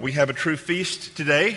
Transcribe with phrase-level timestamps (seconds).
[0.00, 1.56] we have a true feast today.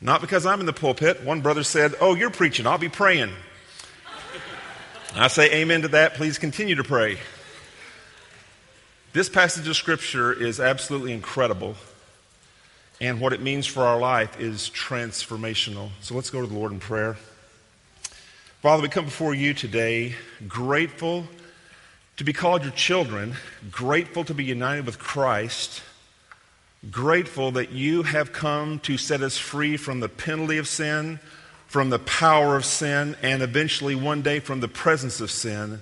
[0.00, 1.22] Not because I'm in the pulpit.
[1.22, 2.66] One brother said, Oh, you're preaching.
[2.66, 3.30] I'll be praying.
[5.14, 6.14] I say amen to that.
[6.14, 7.18] Please continue to pray.
[9.12, 11.76] This passage of Scripture is absolutely incredible.
[13.00, 15.90] And what it means for our life is transformational.
[16.00, 17.16] So let's go to the Lord in prayer.
[18.62, 20.14] Father, we come before you today
[20.48, 21.26] grateful
[22.16, 23.34] to be called your children,
[23.70, 25.82] grateful to be united with Christ,
[26.90, 31.20] grateful that you have come to set us free from the penalty of sin,
[31.66, 35.80] from the power of sin, and eventually one day from the presence of sin.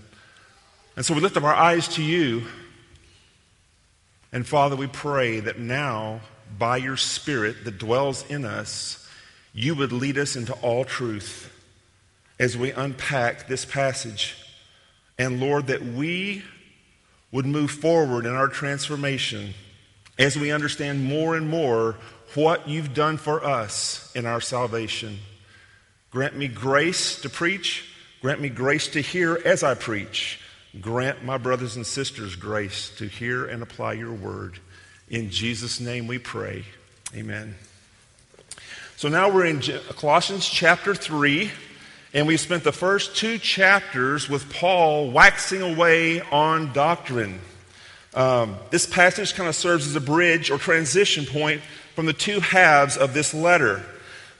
[0.96, 2.42] And so we lift up our eyes to you.
[4.32, 6.20] And Father, we pray that now,
[6.58, 9.08] by your Spirit that dwells in us,
[9.52, 11.50] you would lead us into all truth
[12.38, 14.36] as we unpack this passage.
[15.18, 16.44] And Lord, that we
[17.32, 19.54] would move forward in our transformation
[20.20, 21.96] as we understand more and more
[22.34, 25.18] what you've done for us in our salvation.
[26.10, 27.86] Grant me grace to preach.
[28.20, 30.38] Grant me grace to hear as I preach.
[30.78, 34.58] Grant my brothers and sisters grace to hear and apply your word.
[35.08, 36.64] In Jesus' name we pray.
[37.16, 37.54] Amen.
[38.96, 39.62] So now we're in
[39.96, 41.50] Colossians chapter 3,
[42.12, 47.40] and we've spent the first two chapters with Paul waxing away on doctrine.
[48.14, 51.62] Um, this passage kind of serves as a bridge or transition point
[51.94, 53.82] from the two halves of this letter.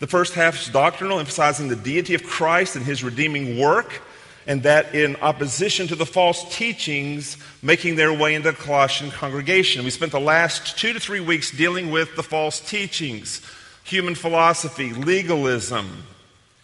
[0.00, 4.02] The first half is doctrinal, emphasizing the deity of Christ and his redeeming work
[4.46, 9.84] and that in opposition to the false teachings making their way into the Colossian congregation.
[9.84, 13.42] We spent the last two to three weeks dealing with the false teachings
[13.84, 16.04] human philosophy, legalism,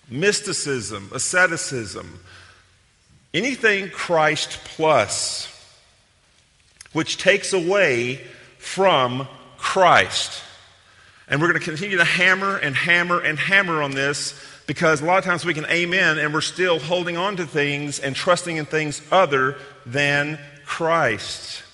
[0.09, 2.21] mysticism, asceticism,
[3.35, 5.56] anything Christ plus,
[6.97, 8.19] which takes away
[8.57, 10.43] from Christ.
[11.29, 14.35] And we're going to continue to hammer and hammer and hammer on this
[14.67, 17.99] because a lot of times we can amen and we're still holding on to things
[17.99, 21.65] and trusting in things other than Christ.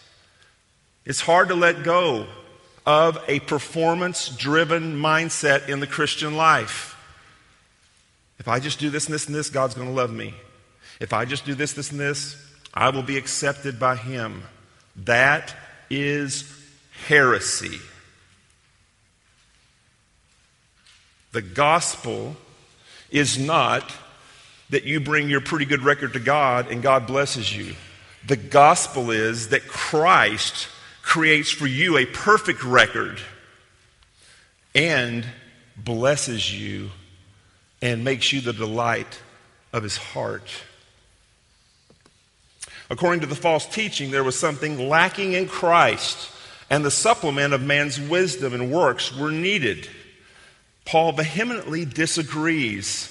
[1.04, 2.26] It's hard to let go
[2.84, 6.96] of a performance driven mindset in the Christian life.
[8.40, 10.34] If I just do this and this and this, God's going to love me.
[10.98, 12.44] If I just do this, this, and this,
[12.74, 14.42] I will be accepted by Him.
[14.96, 15.54] That
[15.90, 16.44] is
[17.06, 17.78] heresy.
[21.32, 22.36] The gospel
[23.10, 23.90] is not
[24.70, 27.74] that you bring your pretty good record to God and God blesses you.
[28.26, 30.68] The gospel is that Christ
[31.02, 33.20] creates for you a perfect record
[34.74, 35.26] and
[35.76, 36.90] blesses you
[37.80, 39.20] and makes you the delight
[39.72, 40.48] of his heart.
[42.92, 46.28] According to the false teaching, there was something lacking in Christ,
[46.68, 49.88] and the supplement of man's wisdom and works were needed.
[50.84, 53.08] Paul vehemently disagrees.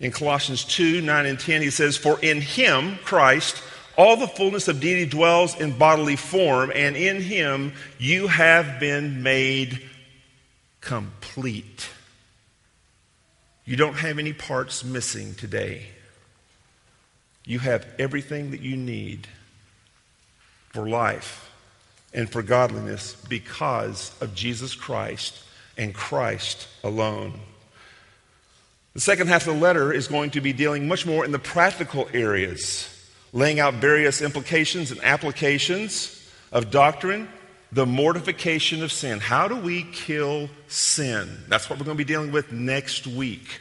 [0.00, 3.62] In Colossians 2 9 and 10, he says, For in him, Christ,
[3.98, 9.22] all the fullness of deity dwells in bodily form, and in him you have been
[9.22, 9.86] made
[10.80, 11.90] complete.
[13.66, 15.88] You don't have any parts missing today.
[17.44, 19.28] You have everything that you need
[20.70, 21.50] for life
[22.12, 25.38] and for godliness because of Jesus Christ
[25.76, 27.40] and Christ alone.
[28.94, 31.38] The second half of the letter is going to be dealing much more in the
[31.38, 32.88] practical areas,
[33.32, 37.28] laying out various implications and applications of doctrine,
[37.72, 39.18] the mortification of sin.
[39.18, 41.42] How do we kill sin?
[41.48, 43.60] That's what we're going to be dealing with next week.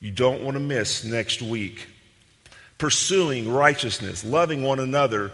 [0.00, 1.86] You don't want to miss next week.
[2.78, 5.32] Pursuing righteousness, loving one another,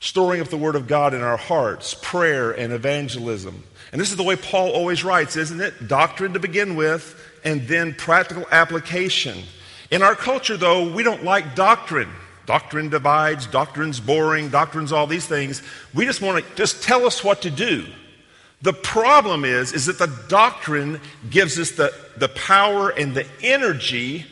[0.00, 4.16] storing up the Word of God in our hearts, prayer and evangelism, and this is
[4.16, 5.88] the way Paul always writes, isn't it?
[5.88, 9.44] Doctrine to begin with, and then practical application.
[9.90, 12.10] In our culture, though, we don't like doctrine.
[12.44, 15.62] Doctrine divides, doctrine's boring, doctrine's all these things.
[15.94, 17.86] We just want to just tell us what to do.
[18.60, 21.00] The problem is, is that the doctrine
[21.30, 24.26] gives us the, the power and the energy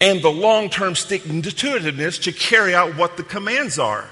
[0.00, 4.08] and the long-term stick to itiveness to carry out what the commands are.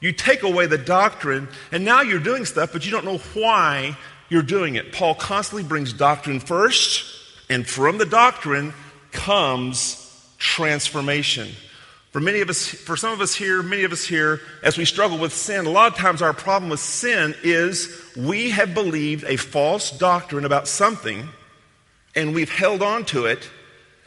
[0.00, 3.96] You take away the doctrine, and now you're doing stuff, but you don't know why
[4.28, 4.92] you're doing it.
[4.92, 7.04] Paul constantly brings doctrine first,
[7.48, 8.72] and from the doctrine
[9.12, 10.02] comes
[10.38, 11.48] transformation.
[12.12, 14.86] For many of us, for some of us here, many of us here, as we
[14.86, 19.24] struggle with sin, a lot of times our problem with sin is we have believed
[19.24, 21.28] a false doctrine about something,
[22.14, 23.50] and we've held on to it,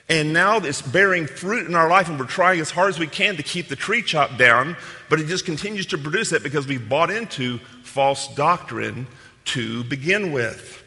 [0.10, 3.06] and now it's bearing fruit in our life, and we're trying as hard as we
[3.06, 4.76] can to keep the tree chopped down,
[5.08, 9.06] but it just continues to produce it because we've bought into false doctrine
[9.46, 10.84] to begin with.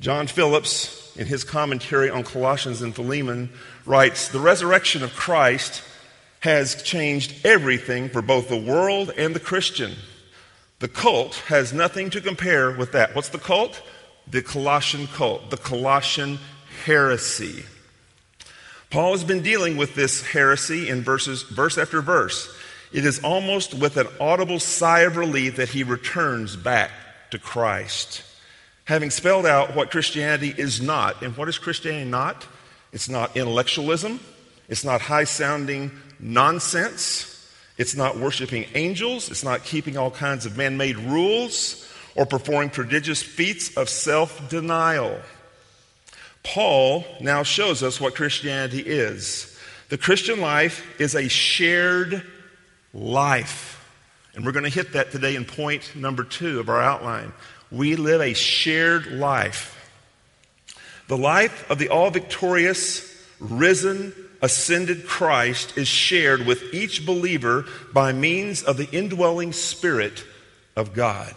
[0.00, 3.50] John Phillips, in his commentary on Colossians and Philemon,
[3.86, 5.84] writes The resurrection of Christ
[6.40, 9.92] has changed everything for both the world and the Christian.
[10.80, 13.14] The cult has nothing to compare with that.
[13.14, 13.80] What's the cult?
[14.26, 16.40] The Colossian cult, the Colossian
[16.84, 17.64] heresy.
[18.90, 22.54] Paul has been dealing with this heresy in verses, verse after verse.
[22.92, 26.90] It is almost with an audible sigh of relief that he returns back
[27.30, 28.22] to Christ.
[28.84, 31.22] Having spelled out what Christianity is not.
[31.22, 32.46] And what is Christianity not?
[32.92, 34.20] It's not intellectualism,
[34.68, 35.90] it's not high sounding
[36.20, 37.28] nonsense.
[37.78, 39.30] It's not worshiping angels.
[39.30, 44.48] It's not keeping all kinds of man made rules or performing prodigious feats of self
[44.48, 45.18] denial.
[46.42, 49.56] Paul now shows us what Christianity is.
[49.88, 52.24] The Christian life is a shared
[52.92, 53.78] life.
[54.34, 57.32] And we're going to hit that today in point number two of our outline.
[57.70, 59.78] We live a shared life.
[61.08, 63.08] The life of the all victorious,
[63.38, 70.24] risen, ascended Christ is shared with each believer by means of the indwelling Spirit
[70.74, 71.34] of God.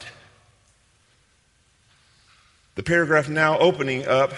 [2.75, 4.33] The paragraph now opening up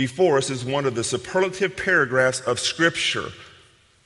[0.00, 3.28] before us is one of the superlative paragraphs of Scripture.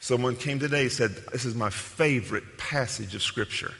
[0.00, 3.72] Someone came today and said, This is my favorite passage of Scripture.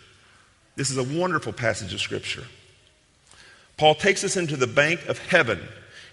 [0.76, 2.44] This is a wonderful passage of Scripture.
[3.78, 5.58] Paul takes us into the bank of heaven.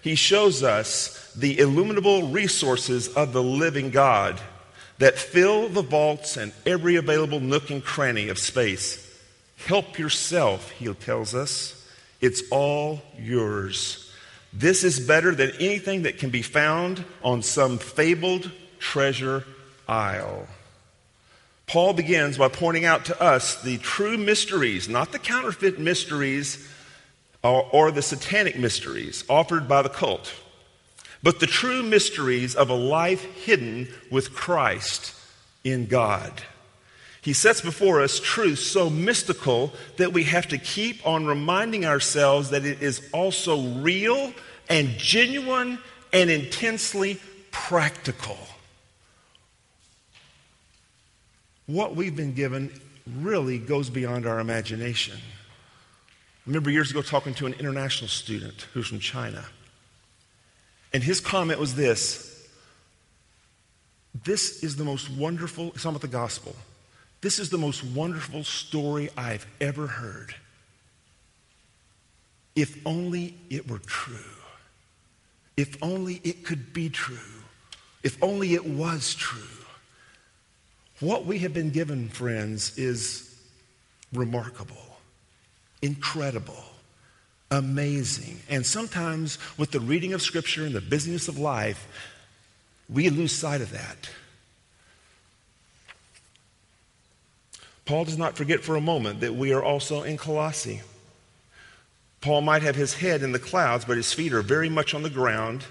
[0.02, 4.40] He shows us the illuminable resources of the living God
[4.98, 9.08] that fill the vaults and every available nook and cranny of space.
[9.56, 11.88] Help yourself, he tells us.
[12.20, 14.01] It's all yours.
[14.52, 19.44] This is better than anything that can be found on some fabled treasure
[19.88, 20.46] isle.
[21.66, 26.68] Paul begins by pointing out to us the true mysteries, not the counterfeit mysteries
[27.42, 30.32] or, or the satanic mysteries offered by the cult
[31.22, 35.14] but the true mysteries of a life hidden with Christ
[35.62, 36.42] in God.
[37.22, 42.50] He sets before us truths so mystical that we have to keep on reminding ourselves
[42.50, 44.34] that it is also real
[44.68, 45.78] and genuine
[46.12, 47.20] and intensely
[47.52, 48.36] practical.
[51.66, 52.72] What we've been given
[53.20, 55.16] really goes beyond our imagination.
[55.16, 59.44] I remember years ago talking to an international student who's from China.
[60.92, 62.48] And his comment was this
[64.24, 66.56] This is the most wonderful, it's not about the gospel.
[67.22, 70.34] This is the most wonderful story I've ever heard.
[72.54, 74.16] If only it were true.
[75.56, 77.16] If only it could be true.
[78.02, 79.40] If only it was true.
[81.00, 83.34] What we have been given, friends, is
[84.12, 84.98] remarkable,
[85.80, 86.64] incredible
[87.52, 88.40] amazing.
[88.48, 91.86] And sometimes, with the reading of Scripture and the busyness of life,
[92.88, 94.10] we lose sight of that.
[97.84, 100.82] Paul does not forget for a moment that we are also in Colossae.
[102.20, 105.02] Paul might have his head in the clouds, but his feet are very much on
[105.02, 105.64] the ground.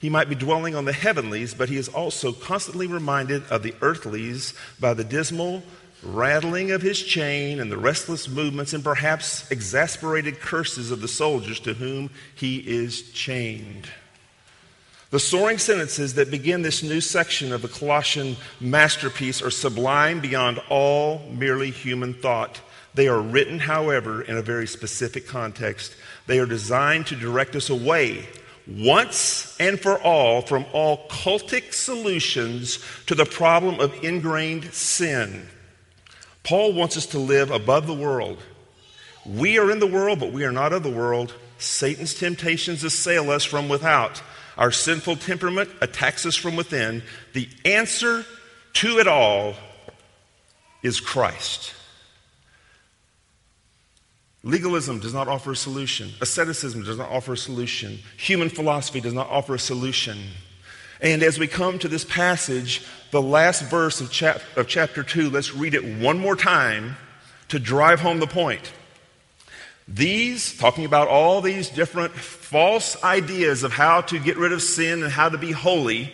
[0.00, 3.74] He might be dwelling on the heavenlies, but he is also constantly reminded of the
[3.80, 5.64] earthlies by the dismal
[6.02, 11.58] rattling of his chain and the restless movements and perhaps exasperated curses of the soldiers
[11.60, 13.88] to whom he is chained.
[15.16, 20.60] The soaring sentences that begin this new section of the Colossian masterpiece are sublime beyond
[20.68, 22.60] all merely human thought.
[22.92, 25.96] They are written, however, in a very specific context.
[26.26, 28.28] They are designed to direct us away
[28.68, 35.48] once and for all from all cultic solutions to the problem of ingrained sin
[36.44, 38.38] Paul wants us to live above the world.
[39.24, 41.32] We are in the world, but we are not of the world.
[41.56, 44.22] Satan's temptations assail us from without.
[44.56, 47.02] Our sinful temperament attacks us from within.
[47.34, 48.24] The answer
[48.74, 49.54] to it all
[50.82, 51.74] is Christ.
[54.42, 56.10] Legalism does not offer a solution.
[56.20, 57.98] Asceticism does not offer a solution.
[58.16, 60.18] Human philosophy does not offer a solution.
[61.00, 65.30] And as we come to this passage, the last verse of, chap- of chapter 2,
[65.30, 66.96] let's read it one more time
[67.48, 68.72] to drive home the point.
[69.88, 75.02] These, talking about all these different false ideas of how to get rid of sin
[75.02, 76.12] and how to be holy,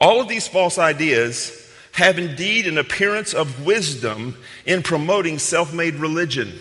[0.00, 1.56] all of these false ideas
[1.92, 6.52] have indeed an appearance of wisdom in promoting self made religion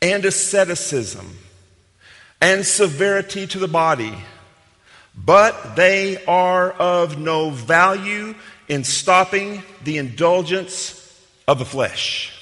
[0.00, 1.36] and asceticism
[2.40, 4.14] and severity to the body
[5.24, 8.34] but they are of no value
[8.68, 10.94] in stopping the indulgence
[11.46, 12.37] of the flesh.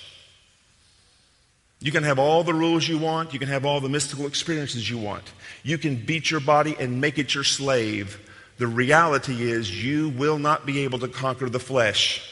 [1.87, 3.33] You can have all the rules you want.
[3.33, 5.23] You can have all the mystical experiences you want.
[5.63, 8.19] You can beat your body and make it your slave.
[8.59, 12.29] The reality is, you will not be able to conquer the flesh,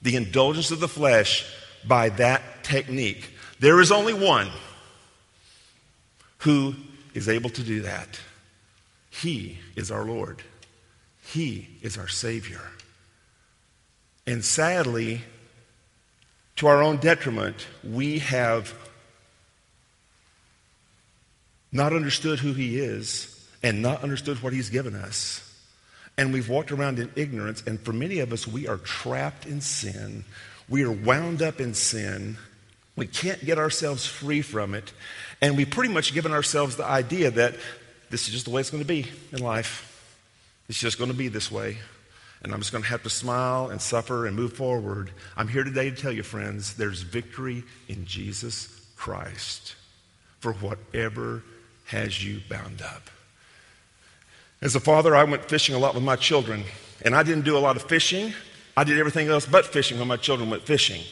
[0.00, 1.44] the indulgence of the flesh,
[1.86, 3.28] by that technique.
[3.60, 4.48] There is only one
[6.38, 6.74] who
[7.12, 8.18] is able to do that.
[9.10, 10.42] He is our Lord,
[11.20, 12.62] He is our Savior.
[14.26, 15.20] And sadly,
[16.56, 18.74] to our own detriment, we have
[21.70, 23.28] not understood who He is
[23.62, 25.48] and not understood what He's given us.
[26.18, 29.62] And we've walked around in ignorance, and for many of us, we are trapped in
[29.62, 30.24] sin.
[30.68, 32.36] We are wound up in sin.
[32.96, 34.92] We can't get ourselves free from it.
[35.40, 37.54] And we've pretty much given ourselves the idea that
[38.10, 39.88] this is just the way it's going to be in life.
[40.68, 41.78] It's just going to be this way
[42.42, 45.10] and I'm just going to have to smile and suffer and move forward.
[45.36, 49.76] I'm here today to tell you, friends, there's victory in Jesus Christ
[50.40, 51.42] for whatever
[51.86, 53.10] has you bound up.
[54.60, 56.64] As a father, I went fishing a lot with my children,
[57.04, 58.32] and I didn't do a lot of fishing.
[58.76, 61.02] I did everything else but fishing when my children went fishing.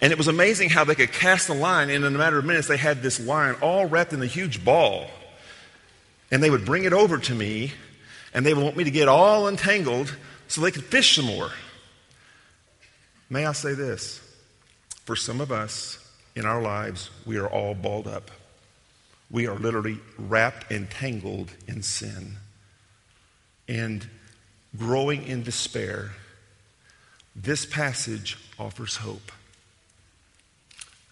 [0.00, 2.44] And it was amazing how they could cast a line, and in a matter of
[2.44, 5.06] minutes, they had this line all wrapped in a huge ball.
[6.30, 7.72] And they would bring it over to me,
[8.34, 10.14] and they want me to get all entangled
[10.48, 11.50] so they can fish some more.
[13.30, 14.20] May I say this?
[15.04, 15.98] For some of us
[16.34, 18.30] in our lives, we are all balled up.
[19.30, 22.36] We are literally wrapped and tangled in sin
[23.68, 24.06] and
[24.76, 26.10] growing in despair.
[27.34, 29.32] This passage offers hope.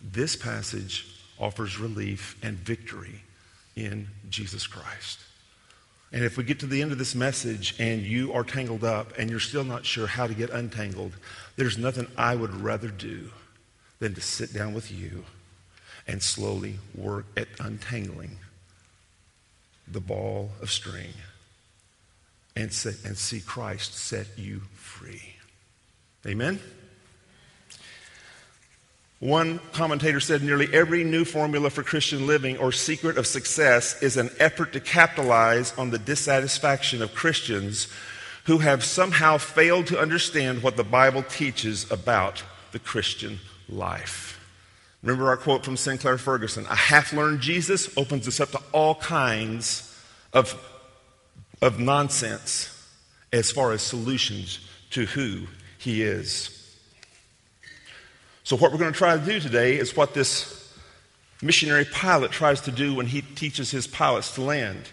[0.01, 1.07] This passage
[1.39, 3.23] offers relief and victory
[3.77, 5.21] in Jesus Christ.
[6.13, 9.17] And if we get to the end of this message and you are tangled up
[9.19, 11.13] and you're still not sure how to get untangled,
[11.57, 13.31] there's nothing I would rather do
[13.99, 15.25] than to sit down with you
[16.07, 18.39] and slowly work at untangling
[19.89, 21.13] the ball of string
[22.55, 25.37] and, set, and see Christ set you free.
[26.27, 26.61] Amen?
[29.23, 34.17] One commentator said nearly every new formula for Christian living or secret of success is
[34.17, 37.87] an effort to capitalize on the dissatisfaction of Christians
[38.47, 43.39] who have somehow failed to understand what the Bible teaches about the Christian
[43.69, 44.45] life.
[45.05, 48.97] Remember our quote from Sinclair Ferguson A half learned Jesus opens us up to all
[48.97, 49.97] kinds
[50.33, 50.61] of,
[51.63, 52.77] of nonsense
[53.33, 54.59] as far as solutions
[54.91, 55.47] to who
[55.79, 56.59] he is.
[58.45, 60.75] So, what we're going to try to do today is what this
[61.41, 64.89] missionary pilot tries to do when he teaches his pilots to land.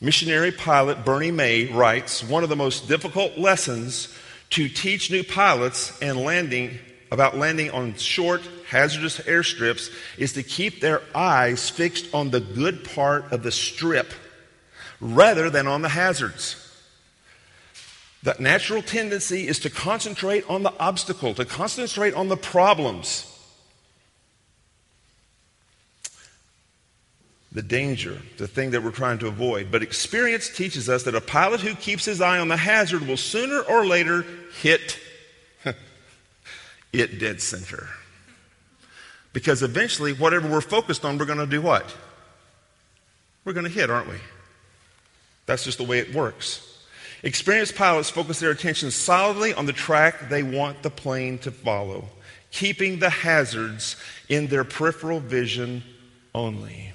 [0.00, 4.14] Missionary pilot Bernie May writes one of the most difficult lessons
[4.50, 6.78] to teach new pilots and landing
[7.10, 12.84] about landing on short, hazardous airstrips is to keep their eyes fixed on the good
[12.84, 14.12] part of the strip
[15.00, 16.65] rather than on the hazards.
[18.26, 23.32] That natural tendency is to concentrate on the obstacle, to concentrate on the problems.
[27.52, 29.70] The danger, the thing that we're trying to avoid.
[29.70, 33.16] But experience teaches us that a pilot who keeps his eye on the hazard will
[33.16, 34.26] sooner or later
[34.60, 34.98] hit
[36.92, 37.88] it dead center.
[39.34, 41.94] Because eventually, whatever we're focused on, we're going to do what?
[43.44, 44.16] We're going to hit, aren't we?
[45.46, 46.72] That's just the way it works.
[47.26, 52.04] Experienced pilots focus their attention solidly on the track they want the plane to follow,
[52.52, 53.96] keeping the hazards
[54.28, 55.82] in their peripheral vision
[56.32, 56.92] only.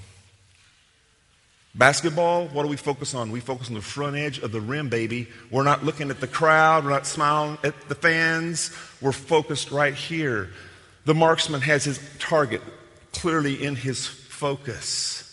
[1.75, 3.29] Basketball, what do we focus on?
[3.29, 5.27] We focus on the front edge of the rim, baby.
[5.49, 8.71] We're not looking at the crowd, we're not smiling at the fans.
[9.01, 10.49] We're focused right here.
[11.03, 12.61] The marksman has his target
[13.11, 15.30] clearly in his focus.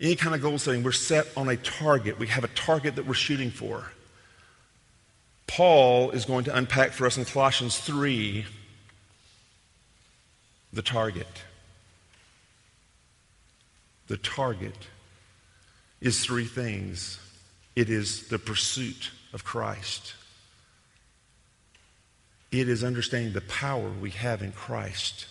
[0.00, 2.18] Any kind of goal setting, we're set on a target.
[2.18, 3.92] We have a target that we're shooting for.
[5.46, 8.44] Paul is going to unpack for us in Colossians 3
[10.72, 11.28] the target.
[14.08, 14.76] The target
[16.00, 17.20] is three things
[17.76, 20.14] it is the pursuit of Christ,
[22.52, 25.26] it is understanding the power we have in Christ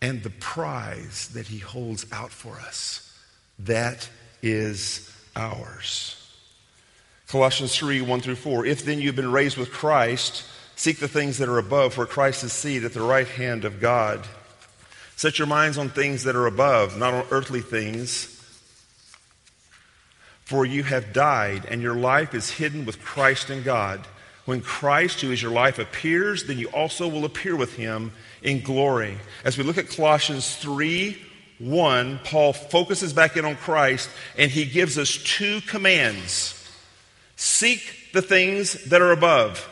[0.00, 3.13] and the prize that he holds out for us.
[3.58, 4.08] That
[4.42, 6.20] is ours.
[7.28, 8.66] Colossians 3 1 through 4.
[8.66, 10.44] If then you've been raised with Christ,
[10.76, 13.80] seek the things that are above, where Christ is seated at the right hand of
[13.80, 14.26] God.
[15.16, 18.30] Set your minds on things that are above, not on earthly things.
[20.44, 24.06] For you have died, and your life is hidden with Christ in God.
[24.44, 28.60] When Christ, who is your life, appears, then you also will appear with him in
[28.60, 29.16] glory.
[29.42, 31.16] As we look at Colossians 3
[31.58, 36.60] 1, Paul focuses back in on Christ and he gives us two commands
[37.36, 39.68] Seek the things that are above,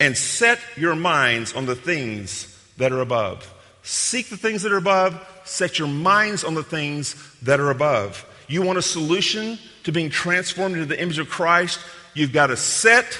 [0.00, 3.48] and set your minds on the things that are above.
[3.82, 8.26] Seek the things that are above, set your minds on the things that are above.
[8.48, 11.78] You want a solution to being transformed into the image of Christ?
[12.12, 13.18] You've got to set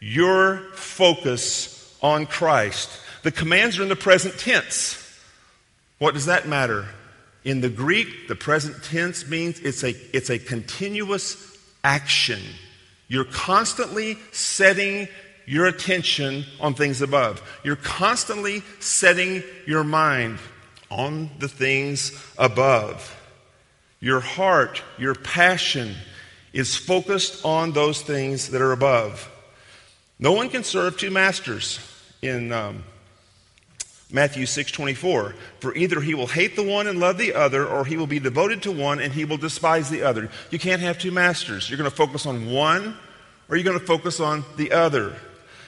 [0.00, 2.90] your focus on Christ.
[3.22, 4.98] The commands are in the present tense.
[6.02, 6.86] What does that matter?
[7.44, 12.40] In the Greek, the present tense means it's a, it's a continuous action.
[13.06, 15.06] You're constantly setting
[15.46, 17.40] your attention on things above.
[17.62, 20.40] You're constantly setting your mind
[20.90, 23.16] on the things above.
[24.00, 25.94] Your heart, your passion
[26.52, 29.30] is focused on those things that are above.
[30.18, 31.78] No one can serve two masters
[32.22, 32.82] in um,
[34.12, 37.96] Matthew 6:24 for either he will hate the one and love the other or he
[37.96, 40.30] will be devoted to one and he will despise the other.
[40.50, 41.68] You can't have two masters.
[41.68, 42.96] You're going to focus on one
[43.48, 45.16] or you're going to focus on the other.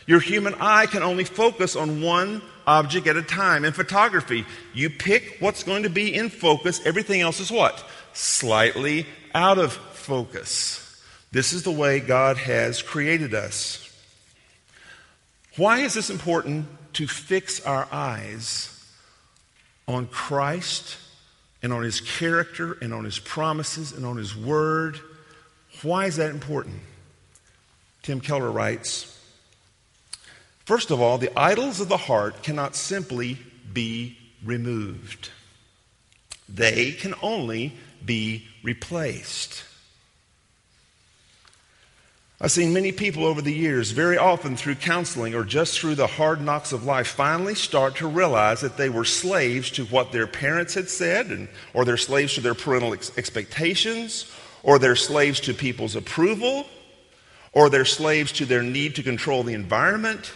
[0.07, 3.65] Your human eye can only focus on one object at a time.
[3.65, 7.83] In photography, you pick what's going to be in focus, everything else is what?
[8.13, 10.81] Slightly out of focus.
[11.33, 13.81] This is the way God has created us.
[15.57, 18.71] Why is this important to fix our eyes
[19.87, 20.97] on Christ
[21.63, 24.99] and on his character and on his promises and on his word.
[25.83, 26.81] Why is that important?
[28.03, 29.11] Tim Keller writes
[30.65, 33.39] First of all, the idols of the heart cannot simply
[33.73, 35.31] be removed,
[36.49, 37.75] they can only
[38.05, 39.65] be replaced.
[42.41, 46.09] I've seen many people over the years, very often through counseling or just through the
[46.09, 50.27] hard knocks of life, finally start to realize that they were slaves to what their
[50.27, 54.31] parents had said, and, or they're slaves to their parental ex- expectations,
[54.65, 56.67] or they're slaves to people's approval,
[57.53, 60.33] or they're slaves to their need to control the environment.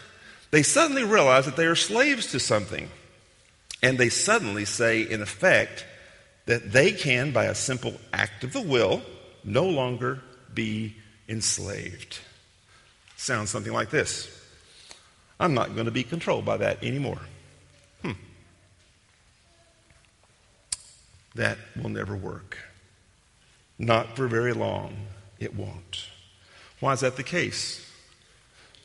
[0.52, 2.88] They suddenly realize that they are slaves to something.
[3.82, 5.84] And they suddenly say, in effect,
[6.46, 9.02] that they can, by a simple act of the will,
[9.44, 10.20] no longer
[10.54, 10.96] be
[11.28, 12.18] enslaved.
[13.16, 14.28] Sounds something like this
[15.40, 17.20] I'm not going to be controlled by that anymore.
[18.02, 18.12] Hmm.
[21.34, 22.58] That will never work.
[23.78, 24.96] Not for very long,
[25.38, 26.08] it won't.
[26.80, 27.84] Why is that the case?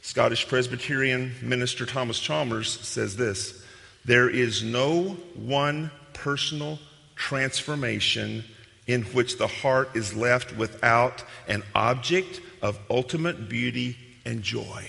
[0.02, 3.64] Scottish Presbyterian minister Thomas Chalmers says this
[4.06, 6.78] There is no one personal
[7.16, 8.44] transformation
[8.88, 14.88] in which the heart is left without an object of ultimate beauty and joy.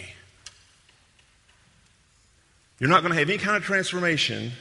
[2.79, 4.53] You're not going to have any kind of transformation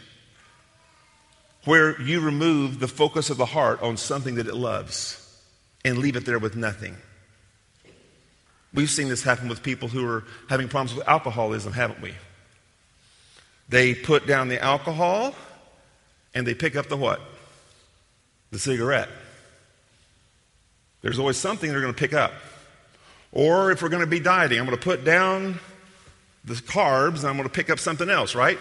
[1.66, 5.20] where you remove the focus of the heart on something that it loves
[5.84, 6.98] and leave it there with nothing.
[8.74, 12.14] We've seen this happen with people who are having problems with alcoholism, haven't we?
[13.70, 15.36] They put down the alcohol
[16.34, 17.22] and they pick up the what?
[18.54, 19.10] The cigarette.
[21.02, 22.34] There's always something they're going to pick up.
[23.32, 25.60] Or if we're going to be dieting, I'm going to put down
[26.46, 28.60] the carbs and I'm going to pick up something else, right?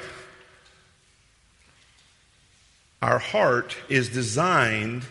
[3.03, 5.03] Our heart is designed,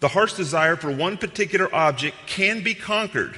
[0.00, 3.34] the heart's desire for one particular object can be conquered,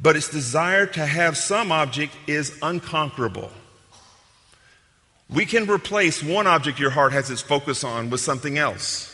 [0.00, 3.50] but its desire to have some object is unconquerable.
[5.28, 9.11] We can replace one object your heart has its focus on with something else.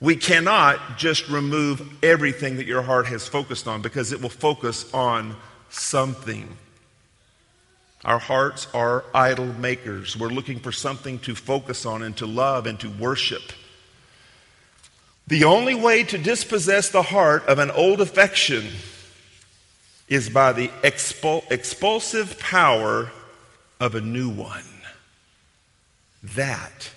[0.00, 4.92] We cannot just remove everything that your heart has focused on because it will focus
[4.94, 5.34] on
[5.70, 6.56] something.
[8.04, 10.16] Our hearts are idol makers.
[10.16, 13.42] We're looking for something to focus on and to love and to worship.
[15.26, 18.66] The only way to dispossess the heart of an old affection
[20.08, 23.10] is by the expul- expulsive power
[23.80, 24.64] of a new one.
[26.22, 26.90] That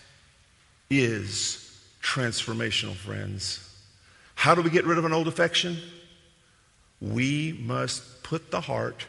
[0.89, 1.60] is
[2.01, 3.67] transformational, friends.
[4.35, 5.77] How do we get rid of an old affection?
[6.99, 9.05] We must put the heart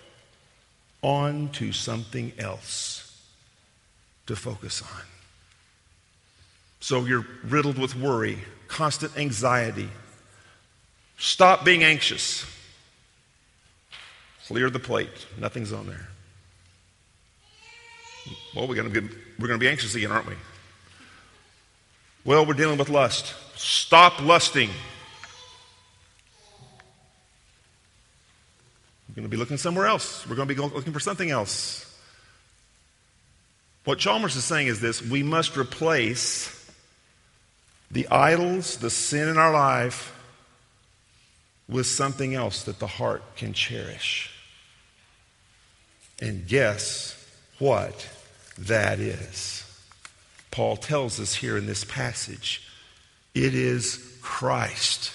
[1.03, 3.21] onto something else
[4.27, 5.03] to focus on.
[6.81, 9.89] So you're riddled with worry, constant anxiety.
[11.19, 12.45] Stop being anxious.
[14.47, 15.27] Clear the plate.
[15.39, 16.09] Nothing's on there.
[18.55, 20.35] Well, we're going to be, anxious again, aren't we?
[22.25, 23.35] Well, we're dealing with lust.
[23.57, 24.71] Stop lusting.
[29.09, 30.27] We're going to be looking somewhere else.
[30.29, 31.89] We're going to be looking for something else.
[33.85, 36.59] What Chalmers is saying is this we must replace
[37.91, 40.17] the idols, the sin in our life,
[41.69, 44.31] with something else that the heart can cherish.
[46.21, 47.17] And guess
[47.59, 48.09] what
[48.59, 49.62] that is?
[50.53, 52.69] Paul tells us here in this passage
[53.35, 55.13] it is Christ.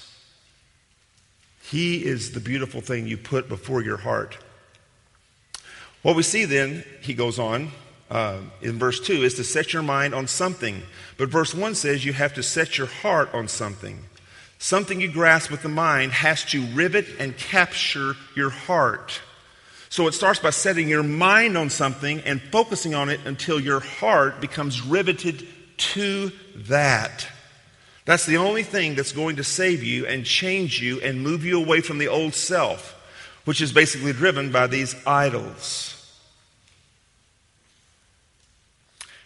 [1.61, 4.37] He is the beautiful thing you put before your heart.
[6.01, 7.71] What we see then, he goes on
[8.09, 10.81] uh, in verse 2, is to set your mind on something.
[11.17, 13.99] But verse 1 says you have to set your heart on something.
[14.57, 19.21] Something you grasp with the mind has to rivet and capture your heart.
[19.89, 23.79] So it starts by setting your mind on something and focusing on it until your
[23.79, 25.47] heart becomes riveted
[25.77, 27.27] to that.
[28.05, 31.61] That's the only thing that's going to save you and change you and move you
[31.61, 32.95] away from the old self,
[33.45, 35.93] which is basically driven by these idols.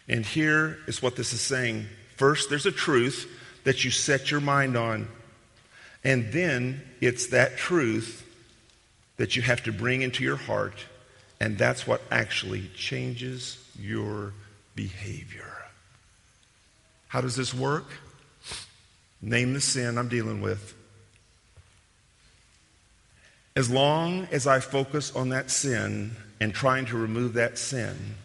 [0.07, 1.87] And here is what this is saying.
[2.17, 3.29] First, there's a truth
[3.63, 5.07] that you set your mind on.
[6.03, 8.20] And then it's that truth
[9.17, 10.75] that you have to bring into your heart.
[11.39, 14.33] And that's what actually changes your
[14.75, 15.53] behavior.
[17.07, 17.85] How does this work?
[19.21, 20.75] Name the sin I'm dealing with.
[23.55, 28.15] As long as I focus on that sin and trying to remove that sin,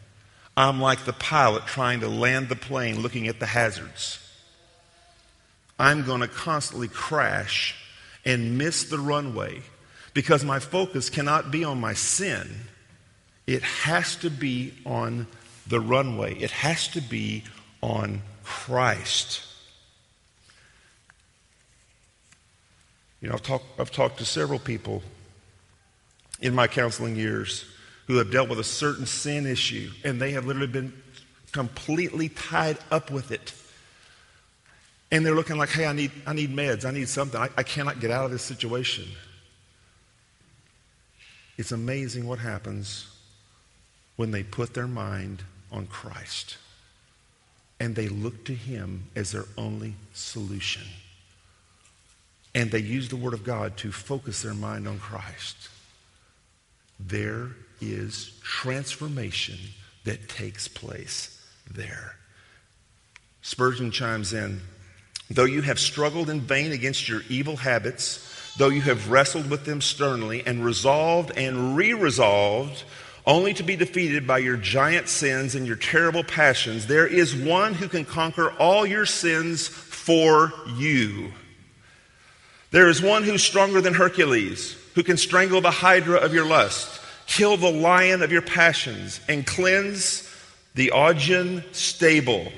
[0.57, 4.21] I'm like the pilot trying to land the plane looking at the hazards.
[5.79, 7.75] I'm going to constantly crash
[8.25, 9.63] and miss the runway
[10.17, 12.49] because my focus cannot be on my sin.
[13.47, 15.27] It has to be on
[15.67, 17.45] the runway, it has to be
[17.83, 19.45] on Christ.
[23.21, 25.03] You know, I've, talk, I've talked to several people
[26.41, 27.67] in my counseling years
[28.07, 30.95] who have dealt with a certain sin issue, and they have literally been
[31.53, 33.53] completely tied up with it.
[35.13, 37.39] And they're looking like, hey, I need, I need meds, I need something.
[37.39, 39.05] I, I cannot get out of this situation.
[41.57, 43.09] It's amazing what happens
[44.17, 45.43] when they put their mind
[45.73, 46.59] on Christ
[47.79, 50.83] and they look to Him as their only solution
[52.55, 55.69] and they use the Word of God to focus their mind on Christ,
[56.99, 57.51] there
[57.83, 59.59] is transformation
[60.05, 62.17] that takes place there.
[63.43, 64.63] Spurgeon chimes in
[65.29, 68.26] Though you have struggled in vain against your evil habits,
[68.57, 72.85] though you have wrestled with them sternly and resolved and re resolved,
[73.27, 77.75] only to be defeated by your giant sins and your terrible passions, there is one
[77.75, 81.33] who can conquer all your sins for you.
[82.71, 87.01] There is one who's stronger than Hercules, who can strangle the hydra of your lust,
[87.27, 90.31] kill the lion of your passions, and cleanse
[90.75, 92.53] the Augean stable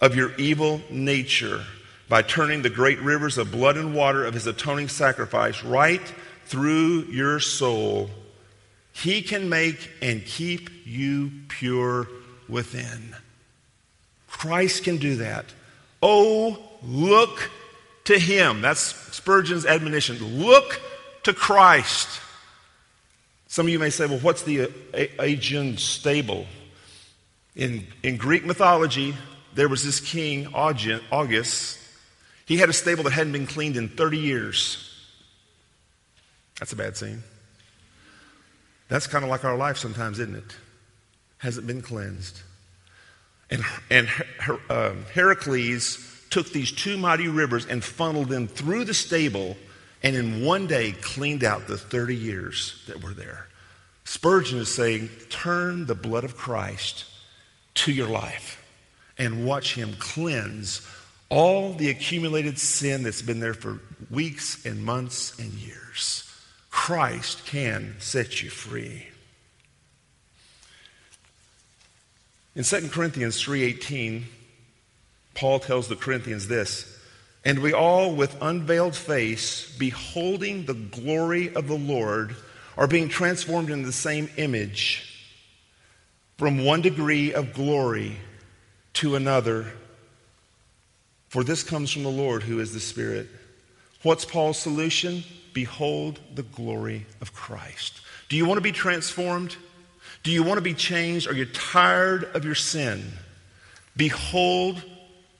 [0.00, 1.64] of your evil nature
[2.12, 6.12] by turning the great rivers of blood and water of his atoning sacrifice right
[6.44, 8.10] through your soul.
[8.92, 12.06] He can make and keep you pure
[12.50, 13.16] within.
[14.28, 15.46] Christ can do that.
[16.02, 17.50] Oh, look
[18.04, 18.60] to him.
[18.60, 20.18] That's Spurgeon's admonition.
[20.38, 20.82] Look
[21.22, 22.20] to Christ.
[23.46, 24.66] Some of you may say, well, what's the
[25.18, 26.44] Augean stable?
[27.56, 29.14] In, in Greek mythology,
[29.54, 31.78] there was this king, Augeas.
[32.46, 34.88] He had a stable that hadn't been cleaned in 30 years.
[36.58, 37.22] That's a bad scene.
[38.88, 40.56] That's kind of like our life sometimes, isn't it?
[41.38, 42.40] Hasn't been cleansed.
[43.50, 44.08] And, and
[44.70, 49.56] um, Heracles took these two mighty rivers and funneled them through the stable
[50.02, 53.46] and in one day cleaned out the 30 years that were there.
[54.04, 57.04] Spurgeon is saying, turn the blood of Christ
[57.74, 58.62] to your life
[59.18, 60.86] and watch him cleanse
[61.32, 66.30] all the accumulated sin that's been there for weeks and months and years.
[66.70, 69.08] Christ can set you free.
[72.54, 74.26] In 2 Corinthians 3:18,
[75.34, 76.84] Paul tells the Corinthians this
[77.44, 82.36] And we all, with unveiled face, beholding the glory of the Lord,
[82.76, 85.32] are being transformed into the same image
[86.36, 88.18] from one degree of glory
[88.94, 89.72] to another.
[91.32, 93.26] For this comes from the Lord who is the Spirit.
[94.02, 95.24] What's Paul's solution?
[95.54, 98.02] Behold the glory of Christ.
[98.28, 99.56] Do you want to be transformed?
[100.24, 101.26] Do you want to be changed?
[101.26, 103.02] Are you tired of your sin?
[103.96, 104.82] Behold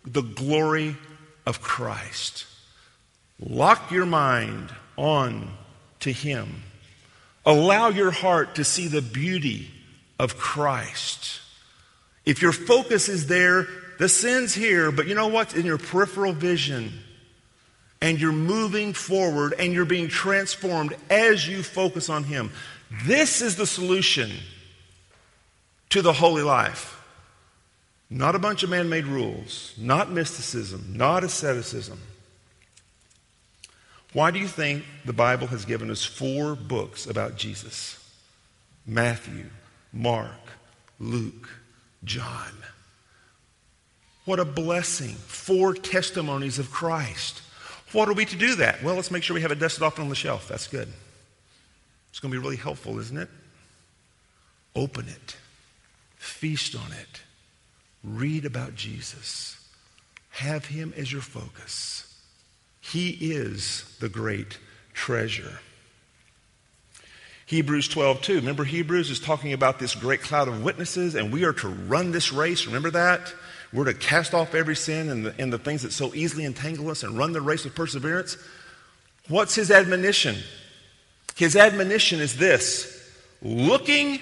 [0.06, 0.96] the glory
[1.44, 2.46] of Christ.
[3.38, 5.50] Lock your mind on
[6.00, 6.62] to Him.
[7.44, 9.70] Allow your heart to see the beauty
[10.18, 11.42] of Christ.
[12.24, 13.68] If your focus is there,
[14.02, 15.54] the sin's here, but you know what?
[15.54, 16.92] In your peripheral vision,
[18.00, 22.50] and you're moving forward and you're being transformed as you focus on Him.
[23.04, 24.32] This is the solution
[25.90, 27.00] to the holy life.
[28.10, 32.00] Not a bunch of man made rules, not mysticism, not asceticism.
[34.12, 38.04] Why do you think the Bible has given us four books about Jesus?
[38.84, 39.46] Matthew,
[39.92, 40.40] Mark,
[40.98, 41.48] Luke,
[42.02, 42.61] John.
[44.24, 45.14] What a blessing.
[45.14, 47.42] Four testimonies of Christ.
[47.92, 48.82] What are we to do that?
[48.82, 50.48] Well, let's make sure we have it dusted off on the shelf.
[50.48, 50.88] That's good.
[52.10, 53.28] It's going to be really helpful, isn't it?
[54.74, 55.36] Open it,
[56.16, 57.20] feast on it,
[58.02, 59.58] read about Jesus,
[60.30, 62.18] have him as your focus.
[62.80, 64.58] He is the great
[64.94, 65.60] treasure.
[67.46, 68.34] Hebrews 12, 2.
[68.36, 72.12] Remember, Hebrews is talking about this great cloud of witnesses, and we are to run
[72.12, 72.66] this race.
[72.66, 73.34] Remember that?
[73.72, 76.90] We're to cast off every sin and the, and the things that so easily entangle
[76.90, 78.36] us and run the race with perseverance.
[79.28, 80.36] What's his admonition?
[81.36, 84.20] His admonition is this looking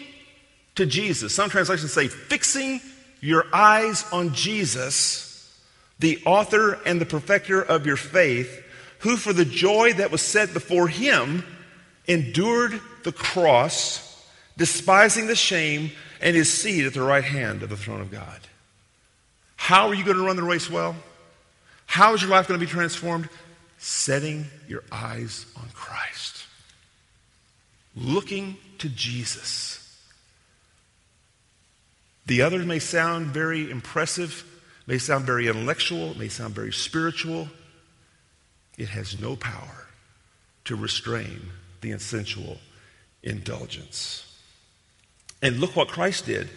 [0.77, 1.35] to Jesus.
[1.35, 2.81] Some translations say, fixing
[3.21, 5.59] your eyes on Jesus,
[5.99, 8.65] the author and the perfecter of your faith,
[9.01, 11.45] who for the joy that was set before him
[12.07, 14.25] endured the cross,
[14.57, 18.41] despising the shame, and his seat at the right hand of the throne of God.
[19.61, 20.97] How are you going to run the race well?
[21.85, 23.29] How is your life going to be transformed?
[23.77, 26.47] Setting your eyes on Christ,
[27.95, 30.01] looking to Jesus.
[32.25, 34.45] The others may sound very impressive,
[34.87, 37.47] may sound very intellectual, may sound very spiritual.
[38.79, 39.87] It has no power
[40.65, 41.51] to restrain
[41.83, 42.57] the sensual
[43.23, 44.27] indulgence.
[45.43, 46.49] And look what Christ did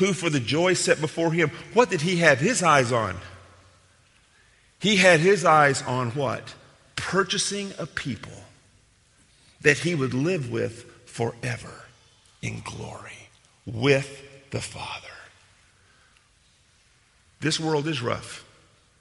[0.00, 3.16] who for the joy set before him, what did he have his eyes on?
[4.78, 6.54] He had his eyes on what?
[6.96, 8.32] Purchasing a people
[9.60, 11.84] that he would live with forever
[12.40, 13.28] in glory
[13.66, 15.06] with the Father.
[17.40, 18.44] This world is rough.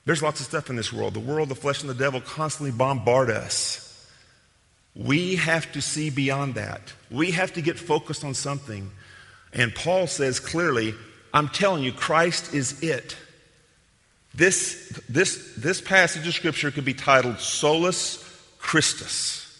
[0.03, 1.13] There's lots of stuff in this world.
[1.13, 3.85] The world, the flesh, and the devil constantly bombard us.
[4.95, 6.93] We have to see beyond that.
[7.09, 8.91] We have to get focused on something
[9.53, 10.93] and Paul says clearly,
[11.33, 13.15] I'm telling you, Christ is it.
[14.33, 18.23] This, this, this passage of Scripture could be titled Solus
[18.59, 19.59] Christus,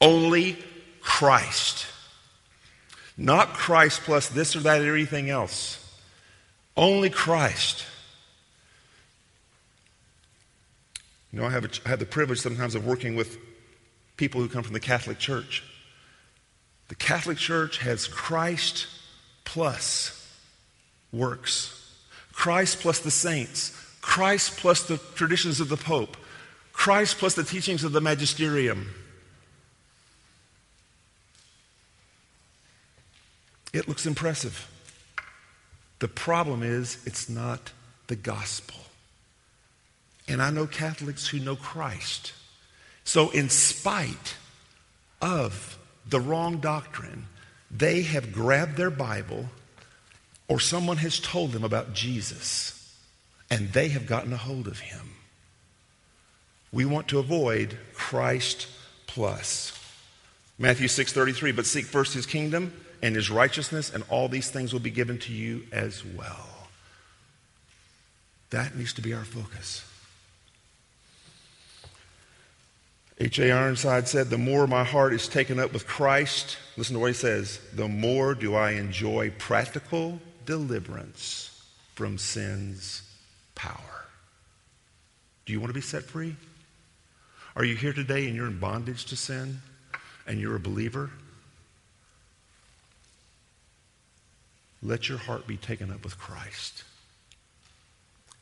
[0.00, 0.56] only
[1.00, 1.86] Christ.
[3.18, 5.82] Not Christ plus this or that or anything else.
[6.76, 7.84] Only Christ.
[11.32, 13.38] You know, I have, a, I have the privilege sometimes of working with
[14.16, 15.62] people who come from the Catholic Church.
[16.88, 18.86] The Catholic Church has Christ
[19.46, 20.12] plus
[21.10, 21.72] works.
[22.34, 23.72] Christ plus the saints.
[24.02, 26.18] Christ plus the traditions of the Pope.
[26.74, 28.90] Christ plus the teachings of the magisterium.
[33.72, 34.70] It looks impressive.
[35.98, 37.72] The problem is, it's not
[38.06, 38.76] the gospel.
[40.28, 42.32] And I know Catholics who know Christ.
[43.04, 44.36] So, in spite
[45.22, 47.26] of the wrong doctrine,
[47.70, 49.46] they have grabbed their Bible
[50.48, 52.94] or someone has told them about Jesus
[53.50, 55.12] and they have gotten a hold of him.
[56.72, 58.68] We want to avoid Christ
[59.06, 59.72] plus.
[60.58, 64.80] Matthew 6:33 but seek first his kingdom and his righteousness and all these things will
[64.80, 66.68] be given to you as well.
[68.50, 69.84] That needs to be our focus.
[73.18, 73.50] H.A.
[73.50, 77.14] Ironside said, The more my heart is taken up with Christ, listen to what he
[77.14, 83.02] says, the more do I enjoy practical deliverance from sin's
[83.54, 84.04] power.
[85.46, 86.36] Do you want to be set free?
[87.54, 89.62] Are you here today and you're in bondage to sin
[90.26, 91.10] and you're a believer?
[94.82, 96.84] Let your heart be taken up with Christ.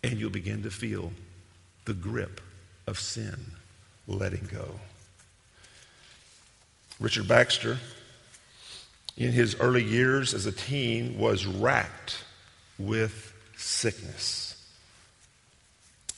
[0.03, 1.13] And you'll begin to feel
[1.85, 2.41] the grip
[2.89, 3.53] of sin
[4.07, 4.69] letting go.
[7.01, 7.79] Richard Baxter,
[9.17, 12.25] in his early years as a teen, was racked
[12.79, 14.63] with sickness.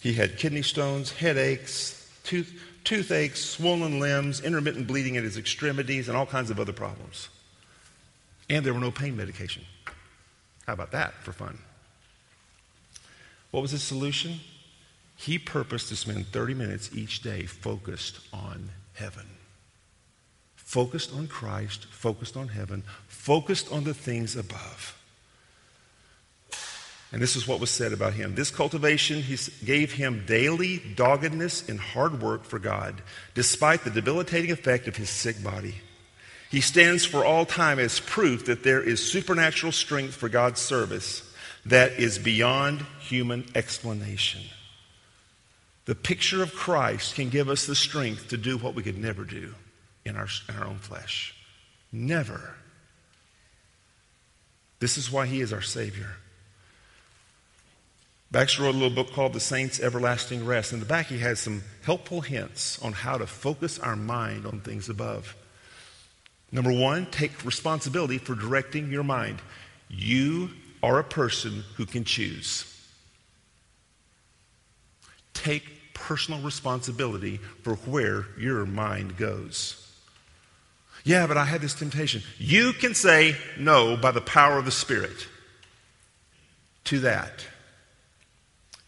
[0.01, 6.17] He had kidney stones, headaches, tooth, toothaches, swollen limbs, intermittent bleeding at his extremities, and
[6.17, 7.29] all kinds of other problems.
[8.49, 9.65] And there were no pain medication.
[10.67, 11.59] How about that for fun?
[13.51, 14.41] What was his solution?
[15.17, 19.27] He purposed to spend 30 minutes each day focused on heaven.
[20.57, 25.01] focused on Christ, focused on heaven, focused on the things above.
[27.13, 28.35] And this is what was said about him.
[28.35, 33.01] This cultivation he gave him daily doggedness and hard work for God,
[33.35, 35.77] despite the debilitating effect of his sick body.
[36.51, 41.23] He stands for all time as proof that there is supernatural strength for God's service
[41.65, 44.43] that is beyond human explanation.
[45.87, 49.25] The picture of Christ can give us the strength to do what we could never
[49.25, 49.55] do
[50.05, 51.35] in our, in our own flesh.
[51.93, 52.55] Never.
[54.81, 56.17] This is why he is our Savior.
[58.33, 60.73] Baxter wrote a little book called The Saints' Everlasting Rest.
[60.73, 64.61] In the back, he has some helpful hints on how to focus our mind on
[64.61, 65.37] things above.
[66.51, 69.41] Number one, take responsibility for directing your mind.
[69.89, 70.51] You
[70.83, 72.73] are a person who can choose.
[75.33, 79.83] Take personal responsibility for where your mind goes.
[81.05, 82.23] Yeah, but I had this temptation.
[82.39, 85.27] You can say no by the power of the Spirit
[86.85, 87.47] to that.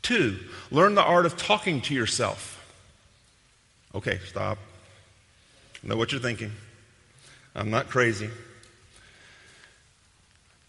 [0.02, 0.38] Two,
[0.70, 2.54] learn the art of talking to yourself.
[3.94, 4.58] Okay, stop.
[5.82, 6.52] Know what you're thinking.
[7.54, 8.28] I'm not crazy.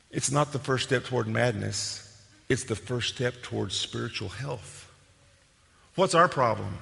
[0.10, 2.06] It's not the first step toward madness,
[2.48, 4.79] it's the first step towards spiritual health.
[6.00, 6.78] What's our problem?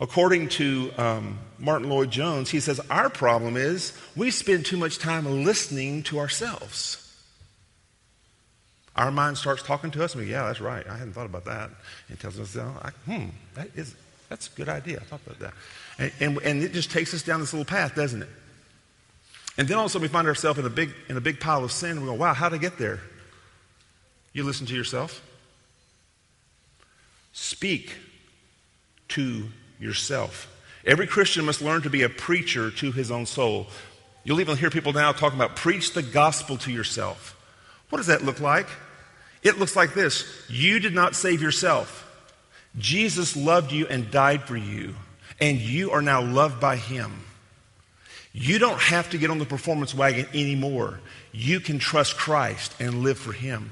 [0.00, 5.44] According to um, Martyn Lloyd-Jones, he says our problem is we spend too much time
[5.44, 7.04] listening to ourselves.
[8.96, 10.88] Our mind starts talking to us, and we, yeah, that's right.
[10.88, 11.68] I hadn't thought about that.
[12.08, 13.94] And tells us, oh, I, hmm, that is,
[14.30, 15.00] that's a good idea.
[15.02, 15.52] I thought about that.
[15.98, 18.30] And, and, and it just takes us down this little path, doesn't it?
[19.58, 21.40] And then all of a sudden we find ourselves in a big, in a big
[21.40, 21.90] pile of sin.
[21.90, 23.00] And we go, wow, how did I get there?
[24.32, 25.22] You listen to yourself.
[27.32, 27.96] Speak
[29.08, 30.54] to yourself.
[30.84, 33.66] Every Christian must learn to be a preacher to his own soul.
[34.24, 37.34] You'll even hear people now talking about preach the gospel to yourself.
[37.90, 38.66] What does that look like?
[39.42, 42.04] It looks like this You did not save yourself.
[42.76, 44.94] Jesus loved you and died for you,
[45.40, 47.24] and you are now loved by him.
[48.32, 51.00] You don't have to get on the performance wagon anymore.
[51.32, 53.70] You can trust Christ and live for Him.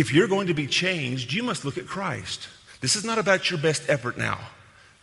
[0.00, 2.48] If you're going to be changed, you must look at Christ.
[2.80, 4.38] This is not about your best effort now.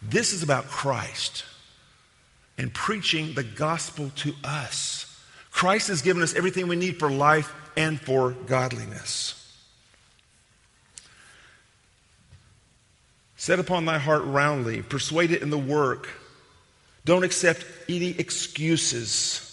[0.01, 1.45] This is about Christ
[2.57, 5.05] and preaching the gospel to us.
[5.51, 9.35] Christ has given us everything we need for life and for godliness.
[13.35, 16.09] Set upon thy heart roundly, persuade it in the work
[17.05, 19.46] don't accept any excuses.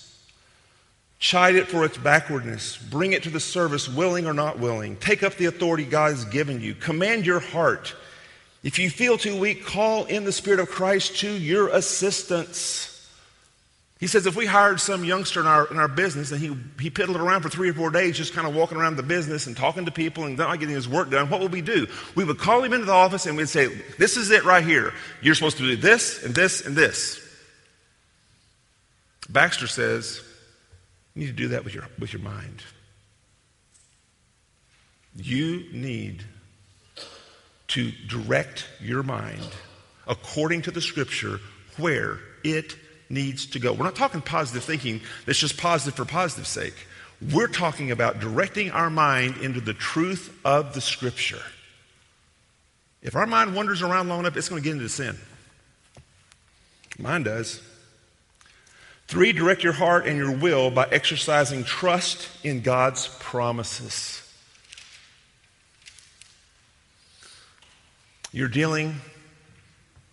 [1.18, 2.76] Chide it for its backwardness.
[2.76, 4.96] Bring it to the service, willing or not willing.
[4.96, 6.74] Take up the authority God has given you.
[6.74, 7.94] Command your heart.
[8.62, 12.90] If you feel too weak, call in the Spirit of Christ to your assistance.
[14.00, 16.90] He says if we hired some youngster in our, in our business and he, he
[16.90, 19.56] piddled around for three or four days just kind of walking around the business and
[19.56, 21.86] talking to people and not getting his work done, what would we do?
[22.14, 24.92] We would call him into the office and we'd say, This is it right here.
[25.22, 27.20] You're supposed to do this and this and this.
[29.30, 30.22] Baxter says
[31.14, 32.62] you need to do that with your, with your mind.
[35.16, 36.24] You need
[37.68, 39.48] to direct your mind
[40.06, 41.40] according to the scripture
[41.76, 42.76] where it
[43.08, 43.72] needs to go.
[43.72, 46.74] We're not talking positive thinking that's just positive for positive sake.
[47.32, 51.42] We're talking about directing our mind into the truth of the scripture.
[53.02, 55.16] If our mind wanders around long enough, it's going to get into sin.
[56.98, 57.60] Mine does.
[59.06, 64.20] Three, direct your heart and your will by exercising trust in God's promises.
[68.32, 68.96] You're dealing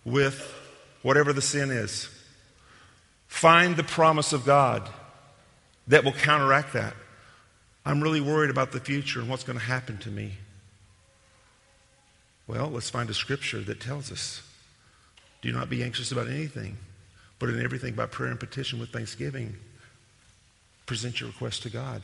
[0.04, 0.54] with
[1.02, 2.08] whatever the sin is.
[3.26, 4.88] Find the promise of God
[5.88, 6.94] that will counteract that.
[7.84, 10.34] I'm really worried about the future and what's going to happen to me.
[12.46, 14.42] Well, let's find a scripture that tells us
[15.40, 16.76] do not be anxious about anything
[17.42, 19.56] but in everything, by prayer and petition with thanksgiving,
[20.86, 22.02] present your request to God.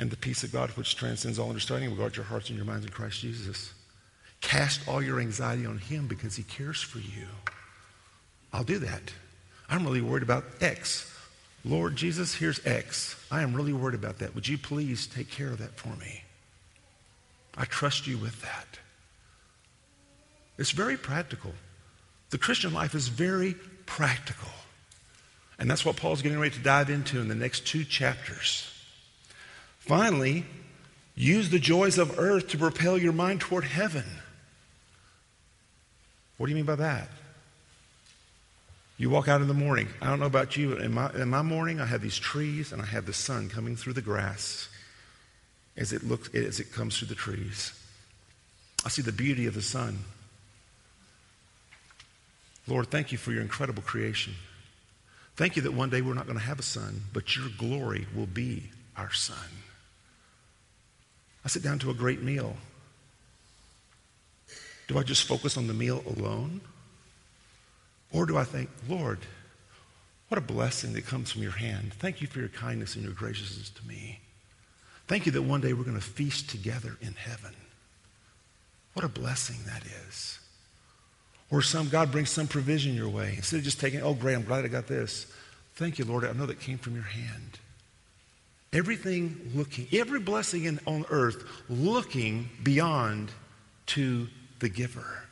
[0.00, 2.66] And the peace of God, which transcends all understanding, will guard your hearts and your
[2.66, 3.72] minds in Christ Jesus.
[4.40, 7.28] Cast all your anxiety on Him because He cares for you.
[8.52, 9.12] I'll do that.
[9.70, 11.08] I'm really worried about X.
[11.64, 13.14] Lord Jesus, here's X.
[13.30, 14.34] I am really worried about that.
[14.34, 16.24] Would you please take care of that for me?
[17.56, 18.66] I trust you with that.
[20.58, 21.52] It's very practical.
[22.30, 23.54] The Christian life is very
[23.92, 24.48] practical.
[25.58, 28.66] And that's what Paul's getting ready to dive into in the next two chapters.
[29.80, 30.46] Finally,
[31.14, 34.06] use the joys of earth to propel your mind toward heaven.
[36.38, 37.10] What do you mean by that?
[38.96, 39.88] You walk out in the morning.
[40.00, 42.72] I don't know about you, but in my, in my morning, I have these trees
[42.72, 44.70] and I have the sun coming through the grass
[45.76, 47.78] as it, looks, as it comes through the trees.
[48.86, 49.98] I see the beauty of the sun.
[52.66, 54.34] Lord, thank you for your incredible creation.
[55.36, 58.06] Thank you that one day we're not going to have a sun, but your glory
[58.14, 59.36] will be our sun.
[61.44, 62.56] I sit down to a great meal.
[64.88, 66.60] Do I just focus on the meal alone?
[68.12, 69.20] Or do I think, Lord,
[70.28, 71.92] what a blessing that comes from your hand.
[71.94, 74.20] Thank you for your kindness and your graciousness to me.
[75.06, 77.54] Thank you that one day we're going to feast together in heaven.
[78.94, 80.38] What a blessing that is.
[81.52, 83.34] Or some God brings some provision your way.
[83.36, 85.26] Instead of just taking, oh, great, I'm glad I got this.
[85.74, 86.24] Thank you, Lord.
[86.24, 87.58] I know that came from your hand.
[88.72, 93.30] Everything looking, every blessing in, on earth looking beyond
[93.88, 94.28] to
[94.60, 95.24] the giver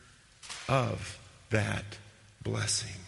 [0.68, 1.18] of
[1.48, 1.96] that
[2.42, 3.00] blessing.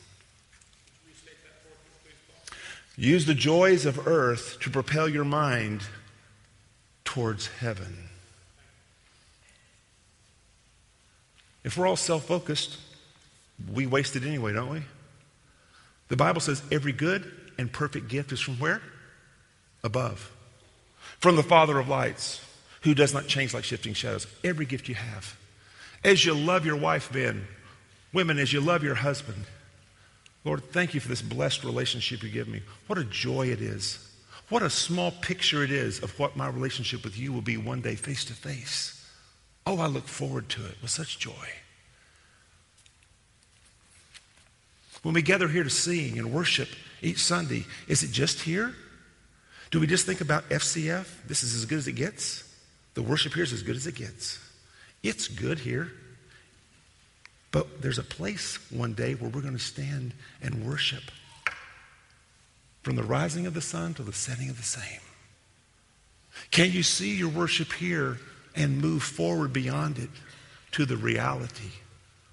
[2.97, 5.83] Use the joys of earth to propel your mind
[7.05, 8.09] towards heaven.
[11.63, 12.79] If we're all self focused,
[13.72, 14.82] we waste it anyway, don't we?
[16.09, 18.82] The Bible says every good and perfect gift is from where?
[19.84, 20.30] Above.
[21.18, 22.44] From the Father of lights,
[22.82, 24.26] who does not change like shifting shadows.
[24.44, 25.36] Every gift you have.
[26.05, 27.46] As you love your wife, Ben,
[28.12, 29.44] women, as you love your husband,
[30.44, 32.62] Lord, thank you for this blessed relationship you give me.
[32.88, 34.09] What a joy it is.
[34.48, 37.80] What a small picture it is of what my relationship with you will be one
[37.80, 39.03] day face to face.
[39.64, 41.48] Oh, I look forward to it with such joy.
[45.03, 46.68] When we gather here to sing and worship
[47.00, 48.74] each Sunday, is it just here?
[49.70, 51.07] Do we just think about FCF?
[51.26, 52.44] This is as good as it gets?
[52.94, 54.38] The worship here is as good as it gets.
[55.03, 55.92] It's good here.
[57.50, 61.03] But there's a place one day where we're going to stand and worship
[62.82, 65.00] from the rising of the sun to the setting of the same.
[66.50, 68.18] Can you see your worship here
[68.55, 70.11] and move forward beyond it
[70.72, 71.70] to the reality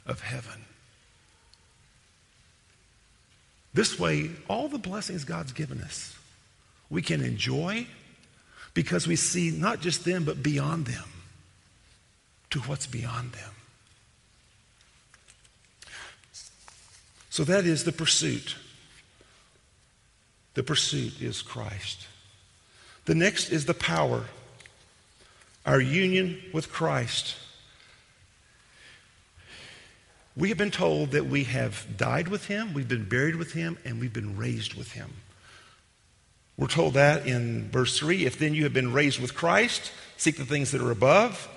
[0.06, 0.66] of heaven?
[3.74, 6.18] This way, all the blessings God's given us,
[6.90, 7.88] we can enjoy
[8.74, 11.06] because we see not just them, but beyond them
[12.50, 13.52] to what's beyond them.
[17.30, 18.56] So that is the pursuit.
[20.56, 22.08] The pursuit is Christ.
[23.06, 24.26] The next is the power,
[25.66, 27.36] our union with Christ.
[30.40, 33.78] We have been told that we have died with him, we've been buried with him,
[33.84, 35.12] and we've been raised with him.
[36.56, 40.38] We're told that in verse 3 if then you have been raised with Christ, seek
[40.38, 41.50] the things that are above.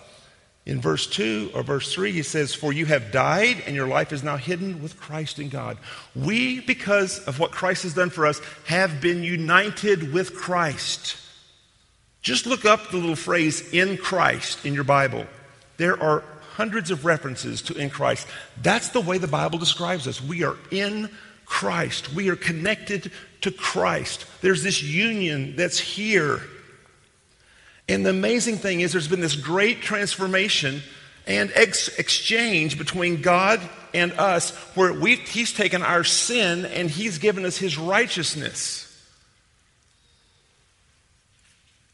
[0.67, 4.13] In verse 2 or verse 3, he says, For you have died, and your life
[4.13, 5.79] is now hidden with Christ in God.
[6.17, 11.17] We, because of what Christ has done for us, have been united with Christ.
[12.21, 15.27] Just look up the little phrase, in Christ, in your Bible.
[15.77, 16.25] There are
[16.57, 18.27] hundreds of references to in Christ.
[18.61, 20.21] That's the way the Bible describes us.
[20.21, 21.11] We are in
[21.45, 24.25] Christ, we are connected to Christ.
[24.41, 26.41] There's this union that's here.
[27.89, 30.83] And the amazing thing is, there's been this great transformation
[31.27, 33.61] and ex- exchange between God
[33.93, 38.89] and us where He's taken our sin and He's given us His righteousness.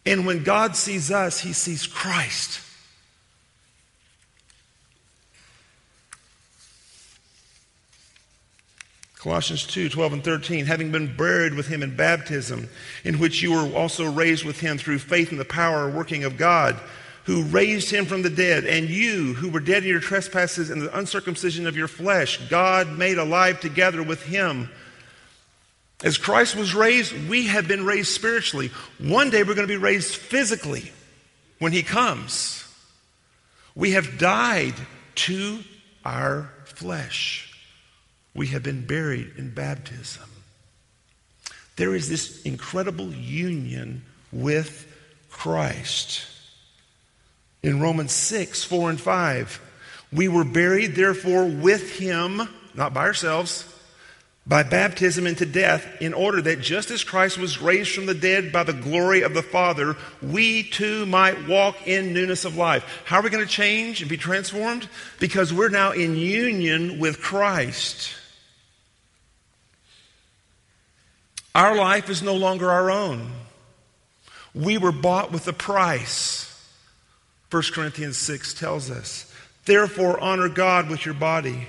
[0.06, 2.60] And when God sees us, He sees Christ.
[9.18, 12.68] Colossians 2 12 and 13, having been buried with him in baptism,
[13.02, 16.36] in which you were also raised with him through faith in the power working of
[16.36, 16.78] God,
[17.24, 20.80] who raised him from the dead, and you, who were dead in your trespasses and
[20.80, 24.70] the uncircumcision of your flesh, God made alive together with him.
[26.04, 28.70] As Christ was raised, we have been raised spiritually.
[29.00, 30.92] One day we're going to be raised physically
[31.58, 32.64] when he comes.
[33.74, 34.74] We have died
[35.16, 35.58] to
[36.04, 37.47] our flesh
[38.38, 40.22] we have been buried in baptism.
[41.74, 44.86] There is this incredible union with
[45.28, 46.24] Christ.
[47.64, 49.60] In Romans 6, 4 and 5,
[50.12, 53.64] we were buried, therefore, with him, not by ourselves,
[54.46, 58.52] by baptism into death, in order that just as Christ was raised from the dead
[58.52, 63.02] by the glory of the Father, we too might walk in newness of life.
[63.04, 64.88] How are we going to change and be transformed?
[65.18, 68.14] Because we're now in union with Christ.
[71.54, 73.32] Our life is no longer our own.
[74.54, 76.44] We were bought with a price.
[77.50, 79.32] 1 Corinthians 6 tells us.
[79.64, 81.66] Therefore, honor God with your body.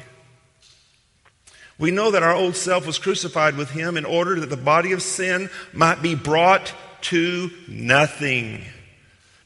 [1.78, 4.92] We know that our old self was crucified with him in order that the body
[4.92, 8.64] of sin might be brought to nothing.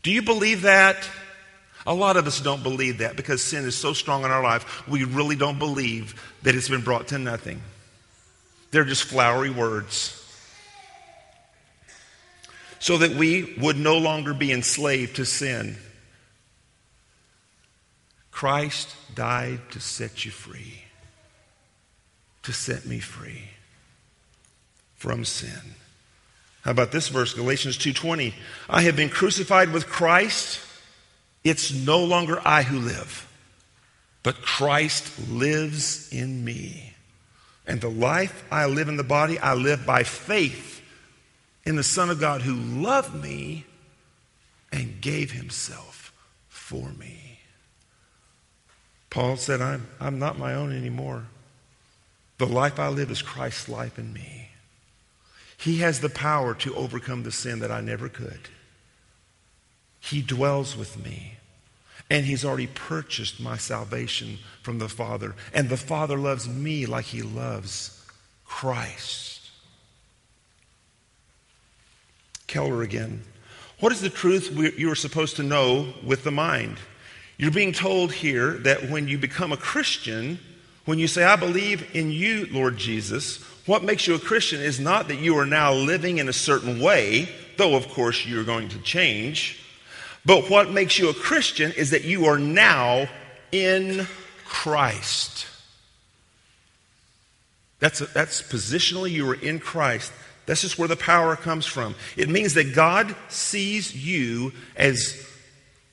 [0.02, 1.08] Do you believe that?
[1.86, 4.88] A lot of us don't believe that because sin is so strong in our life,
[4.88, 7.62] we really don't believe that it's been brought to nothing.
[8.72, 10.20] They're just flowery words.
[12.84, 15.78] So that we would no longer be enslaved to sin.
[18.30, 20.84] Christ died to set you free,
[22.42, 23.52] to set me free
[24.98, 25.76] from sin.
[26.64, 28.34] How about this verse, Galatians 2:20?
[28.68, 30.60] I have been crucified with Christ.
[31.46, 33.26] It's no longer I who live,
[34.24, 36.96] but Christ lives in me.
[37.66, 40.82] And the life I live in the body, I live by faith
[41.66, 43.66] in the Son of God who loved me
[44.72, 46.14] and gave himself
[46.50, 47.40] for me.
[49.10, 51.26] Paul said, I'm, I'm not my own anymore.
[52.40, 54.50] The life I live is Christ's life in me.
[55.58, 58.50] He has the power to overcome the sin that I never could.
[60.00, 61.38] He dwells with me.
[62.10, 65.36] And he's already purchased my salvation from the Father.
[65.54, 68.06] And the Father loves me like he loves
[68.46, 69.33] Christ.
[72.54, 73.24] Keller again.
[73.80, 76.78] What is the truth you are supposed to know with the mind?
[77.38, 80.40] You're being told here that when you become a Christian,
[80.86, 84.80] when you say, I believe in you, Lord Jesus, what makes you a Christian is
[84.80, 87.28] not that you are now living in a certain way,
[87.58, 89.60] though of course you're going to change,
[90.24, 93.10] but what makes you a Christian is that you are now
[93.52, 94.08] in
[94.46, 95.48] Christ.
[97.80, 100.14] That's, a, that's positionally, you are in Christ.
[100.46, 101.96] That's just where the power comes from.
[102.18, 105.26] It means that God sees you as,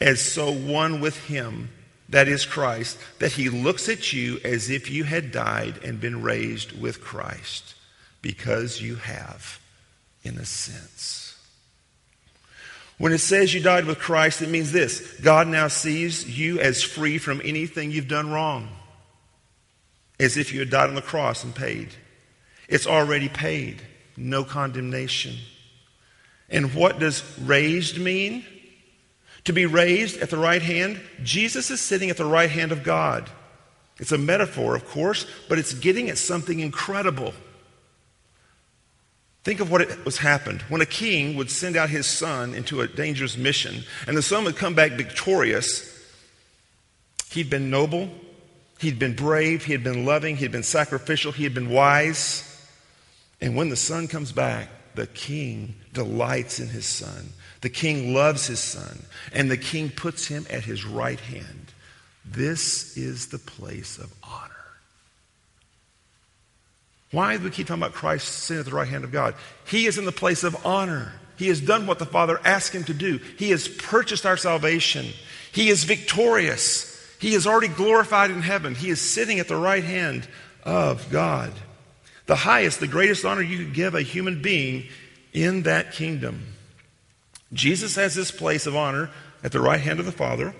[0.01, 1.71] as so one with Him
[2.11, 6.23] that is Christ, that he looks at you as if you had died and been
[6.23, 7.75] raised with Christ,
[8.21, 9.61] because you have,
[10.25, 11.39] in a sense.
[12.99, 16.83] When it says you died with Christ, it means this God now sees you as
[16.83, 18.69] free from anything you've done wrong,
[20.19, 21.91] as if you had died on the cross and paid.
[22.69, 23.81] It's already paid,
[24.21, 25.37] no condemnation.
[26.49, 28.45] And what does raised mean?
[29.45, 32.83] To be raised at the right hand, Jesus is sitting at the right hand of
[32.83, 33.31] God.
[33.99, 37.33] It's a metaphor, of course, but it's getting at something incredible.
[39.43, 42.89] Think of what was happened when a king would send out his son into a
[42.89, 45.87] dangerous mission, and the son would come back victorious.
[47.31, 48.11] He'd been noble,
[48.81, 52.47] he'd been brave, he had been loving, he had been sacrificial, he had been wise.
[53.41, 57.31] And when the son comes back, the king delights in his son.
[57.61, 61.73] The king loves his son, and the king puts him at his right hand.
[62.25, 64.51] This is the place of honor.
[67.13, 69.35] Why do we keep talking about Christ sitting at the right hand of God?
[69.67, 71.13] He is in the place of honor.
[71.37, 73.19] He has done what the Father asked him to do.
[73.39, 75.07] He has purchased our salvation.
[75.53, 76.87] He is victorious.
[77.19, 78.75] He is already glorified in heaven.
[78.75, 80.29] He is sitting at the right hand
[80.63, 81.53] of God.
[82.27, 84.87] The highest, the greatest honor you could give a human being
[85.33, 86.55] in that kingdom.
[87.53, 89.11] Jesus has this place of honor
[89.43, 90.55] at the right hand of the Father.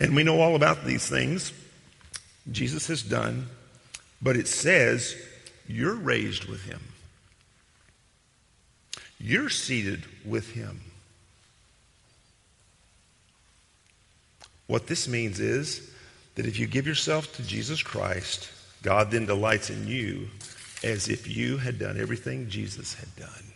[0.00, 1.52] And we know all about these things.
[2.50, 3.48] Jesus has done.
[4.20, 5.16] But it says
[5.66, 6.80] you're raised with him,
[9.18, 10.80] you're seated with him.
[14.66, 15.90] What this means is
[16.34, 18.48] that if you give yourself to Jesus Christ,
[18.82, 20.28] God then delights in you
[20.82, 23.52] as if you had done everything Jesus had done.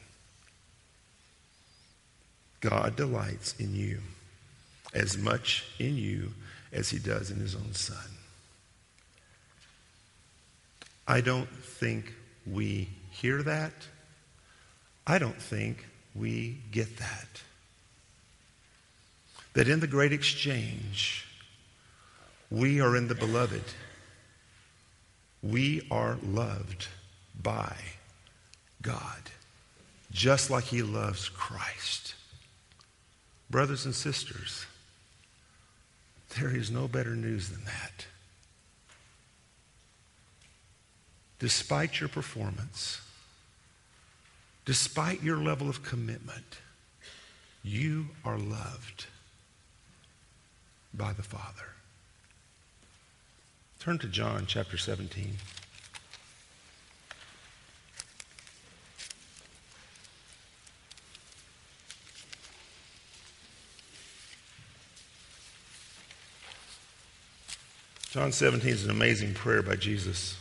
[2.60, 3.98] God delights in you
[4.94, 6.32] as much in you
[6.72, 7.96] as he does in his own son.
[11.08, 12.12] I don't think
[12.46, 13.72] we hear that.
[15.06, 17.28] I don't think we get that.
[19.54, 21.26] That in the great exchange,
[22.50, 23.62] we are in the beloved.
[25.50, 26.88] We are loved
[27.40, 27.76] by
[28.82, 29.30] God,
[30.10, 32.14] just like He loves Christ.
[33.48, 34.66] Brothers and sisters,
[36.36, 38.06] there is no better news than that.
[41.38, 43.00] Despite your performance,
[44.64, 46.58] despite your level of commitment,
[47.62, 49.06] you are loved
[50.92, 51.75] by the Father.
[53.86, 55.36] Turn to John chapter 17.
[68.10, 70.36] John 17 is an amazing prayer by Jesus.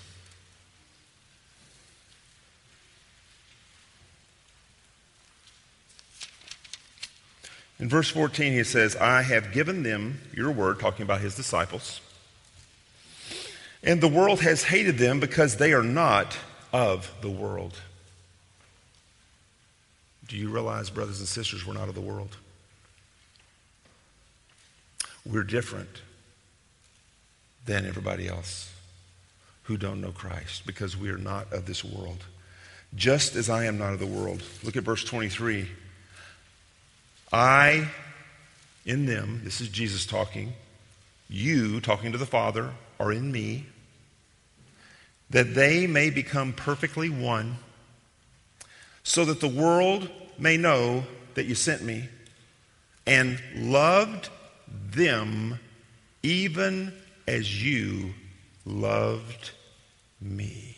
[7.77, 12.01] In verse 14, he says, I have given them your word, talking about his disciples.
[13.85, 16.35] And the world has hated them because they are not
[16.73, 17.79] of the world.
[20.27, 22.35] Do you realize, brothers and sisters, we're not of the world?
[25.23, 26.01] We're different
[27.65, 28.71] than everybody else
[29.63, 32.25] who don't know Christ because we are not of this world.
[32.95, 34.41] Just as I am not of the world.
[34.63, 35.67] Look at verse 23.
[37.31, 37.89] I
[38.85, 40.53] in them, this is Jesus talking,
[41.27, 43.65] you talking to the Father are in me,
[45.29, 47.57] that they may become perfectly one,
[49.03, 51.03] so that the world may know
[51.35, 52.07] that you sent me
[53.05, 54.29] and loved
[54.91, 55.59] them
[56.23, 56.93] even
[57.27, 58.13] as you
[58.65, 59.51] loved
[60.21, 60.75] me.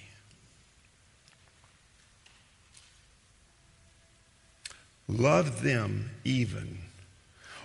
[5.07, 6.79] Love them even,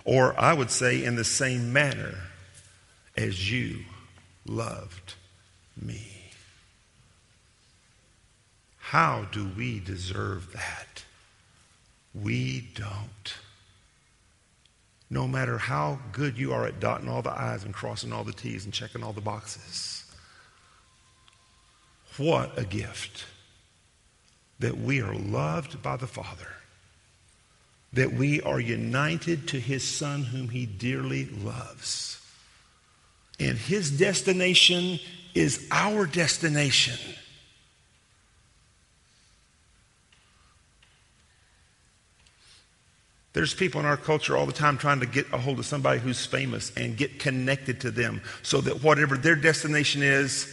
[0.05, 2.15] or I would say in the same manner
[3.17, 3.79] as you
[4.45, 5.15] loved
[5.81, 6.12] me.
[8.93, 11.03] How do we deserve that?
[12.13, 13.33] We don't.
[15.09, 18.31] No matter how good you are at dotting all the I's and crossing all the
[18.31, 20.05] T's and checking all the boxes.
[22.17, 23.25] What a gift
[24.59, 26.49] that we are loved by the Father
[27.93, 32.21] that we are united to his son whom he dearly loves.
[33.39, 34.99] And his destination
[35.33, 36.99] is our destination.
[43.33, 45.99] There's people in our culture all the time trying to get a hold of somebody
[45.99, 50.47] who's famous and get connected to them so that whatever their destination is,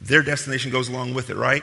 [0.00, 1.62] their destination goes along with it, right?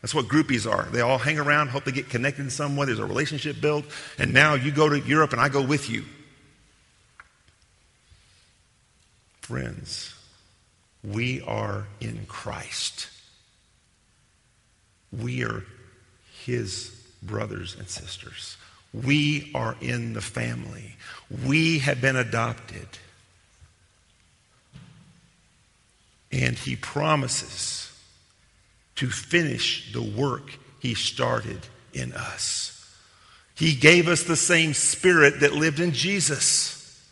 [0.00, 0.84] That's what groupies are.
[0.90, 2.86] They all hang around, hope they get connected in some way.
[2.86, 3.84] There's a relationship built,
[4.18, 6.04] and now you go to Europe and I go with you.
[9.40, 10.14] Friends,
[11.02, 13.08] we are in Christ.
[15.10, 15.64] We are
[16.44, 16.90] His
[17.22, 18.56] brothers and sisters.
[19.02, 20.96] We are in the family.
[21.44, 22.86] We have been adopted.
[26.30, 27.90] And He promises
[28.96, 31.58] to finish the work he started
[31.92, 32.70] in us.
[33.54, 37.02] He gave us the same spirit that lived in Jesus.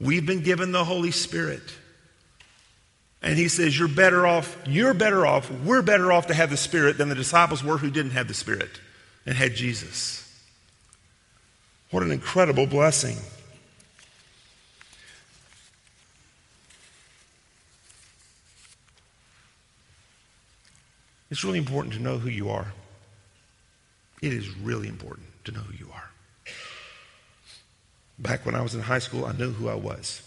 [0.00, 1.62] We've been given the Holy Spirit.
[3.22, 6.56] And he says, You're better off, you're better off, we're better off to have the
[6.56, 8.80] Spirit than the disciples were who didn't have the Spirit
[9.26, 10.20] and had Jesus.
[11.90, 13.16] What an incredible blessing.
[21.30, 22.72] It's really important to know who you are.
[24.22, 26.10] It is really important to know who you are.
[28.18, 30.22] Back when I was in high school, I knew who I was.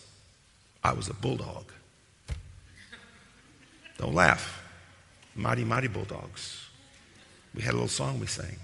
[0.84, 1.72] I was a bulldog.
[3.98, 4.62] Don't laugh.
[5.36, 6.68] Mighty, mighty bulldogs.
[7.56, 8.58] We had a little song we sang.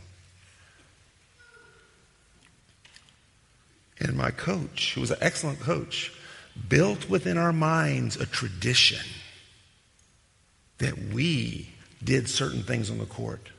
[4.04, 6.12] And my coach, who was an excellent coach,
[6.68, 9.06] built within our minds a tradition
[10.80, 11.70] that we
[12.04, 13.50] did certain things on the court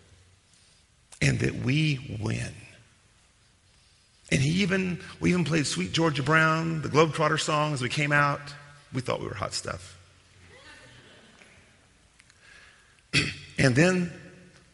[1.22, 2.52] and that we win.
[4.30, 8.12] And he even, we even played Sweet Georgia Brown, the Globetrotter song as we came
[8.12, 8.40] out.
[8.92, 9.98] We thought we were hot stuff.
[13.58, 14.12] and then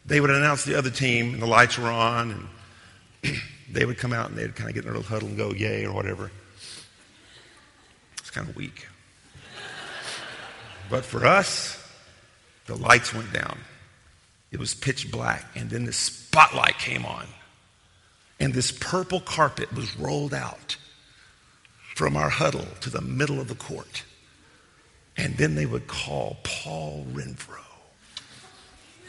[0.05, 2.49] they would announce the other team, and the lights were on,
[3.23, 3.37] and
[3.73, 5.51] they would come out and they'd kind of get in a little huddle and go,
[5.51, 6.31] yay, or whatever.
[8.19, 8.87] It's kind of weak.
[10.89, 11.77] but for us,
[12.65, 13.57] the lights went down.
[14.51, 17.25] It was pitch black, and then the spotlight came on.
[18.39, 20.75] And this purple carpet was rolled out
[21.95, 24.03] from our huddle to the middle of the court.
[25.15, 27.59] And then they would call Paul Renfro.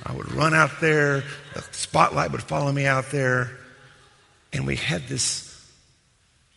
[0.05, 1.23] I would run out there,
[1.55, 3.57] the spotlight would follow me out there,
[4.53, 5.71] and we had this,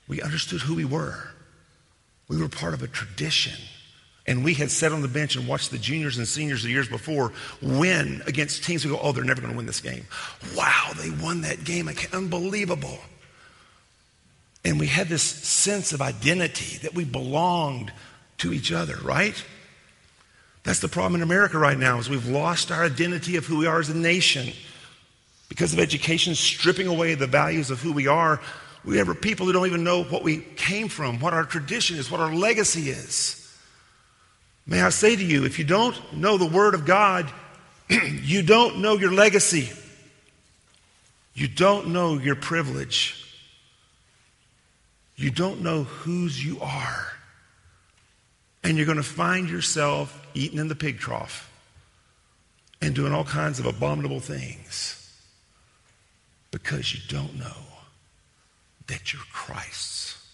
[0.07, 1.29] we understood who we were.
[2.27, 3.59] We were part of a tradition.
[4.27, 6.87] And we had sat on the bench and watched the juniors and seniors the years
[6.87, 7.31] before
[7.61, 8.83] win against teams.
[8.83, 10.05] We go, oh, they're never going to win this game.
[10.57, 11.89] Wow, they won that game.
[12.11, 12.97] Unbelievable.
[14.63, 17.93] And we had this sense of identity that we belonged
[18.39, 19.41] to each other, right?
[20.63, 23.67] That's the problem in America right now is we've lost our identity of who we
[23.67, 24.51] are as a nation.
[25.49, 28.41] Because of education stripping away the values of who we are,
[28.83, 32.11] we have people who don't even know what we came from, what our tradition is,
[32.11, 33.41] what our legacy is.
[34.67, 37.31] May I say to you, if you don't know the Word of God,
[37.89, 39.69] you don't know your legacy.
[41.33, 43.21] You don't know your privilege.
[45.15, 47.07] You don't know whose you are.
[48.63, 51.51] And you're going to find yourself eating in the pig trough
[52.81, 54.94] and doing all kinds of abominable things
[56.55, 57.65] because you don't know
[58.87, 60.25] that you're Christ's,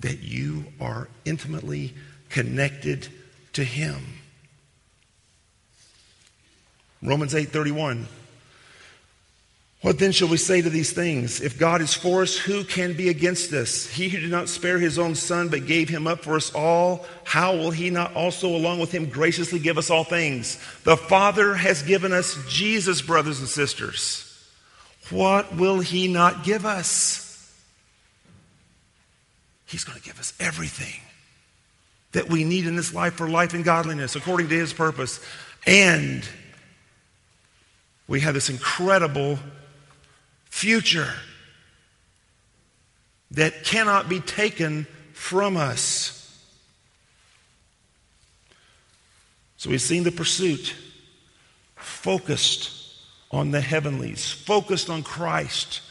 [0.00, 1.94] that you are intimately
[2.28, 3.08] connected
[3.54, 4.18] to Him.
[7.00, 8.04] Romans 8:31
[9.80, 11.42] what then shall we say to these things?
[11.42, 13.86] If God is for us, who can be against us?
[13.86, 17.04] He who did not spare his own son, but gave him up for us all,
[17.22, 20.58] how will he not also, along with him, graciously give us all things?
[20.84, 24.23] The Father has given us Jesus, brothers and sisters.
[25.10, 27.20] What will he not give us?
[29.66, 31.00] He's going to give us everything
[32.12, 35.20] that we need in this life for life and godliness, according to his purpose.
[35.66, 36.26] And
[38.06, 39.38] we have this incredible
[40.44, 41.12] future
[43.32, 46.20] that cannot be taken from us.
[49.56, 50.74] So we've seen the pursuit
[51.76, 52.83] focused
[53.34, 55.82] on the heavenlies, focused on Christ.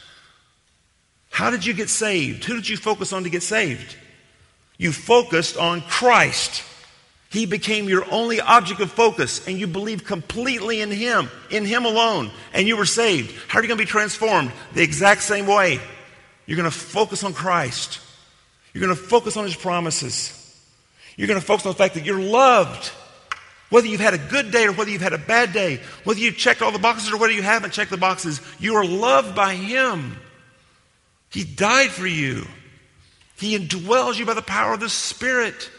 [1.28, 2.42] How did you get saved?
[2.44, 3.96] Who did you focus on to get saved?
[4.78, 6.64] You focused on Christ.
[7.28, 11.84] He became your only object of focus, and you believed completely in Him, in Him
[11.84, 13.34] alone, and you were saved.
[13.46, 14.50] How are you going to be transformed?
[14.72, 15.80] The exact same way.
[16.46, 18.00] You're going to focus on Christ.
[18.72, 20.40] You're going to focus on His promises.
[21.18, 22.90] You're going to focus on the fact that you're loved.
[23.74, 26.36] Whether you've had a good day or whether you've had a bad day, whether you've
[26.36, 29.56] checked all the boxes or whether you haven't checked the boxes, you are loved by
[29.56, 30.16] Him.
[31.28, 32.46] He died for you.
[33.36, 35.72] He indwells you by the power of the Spirit.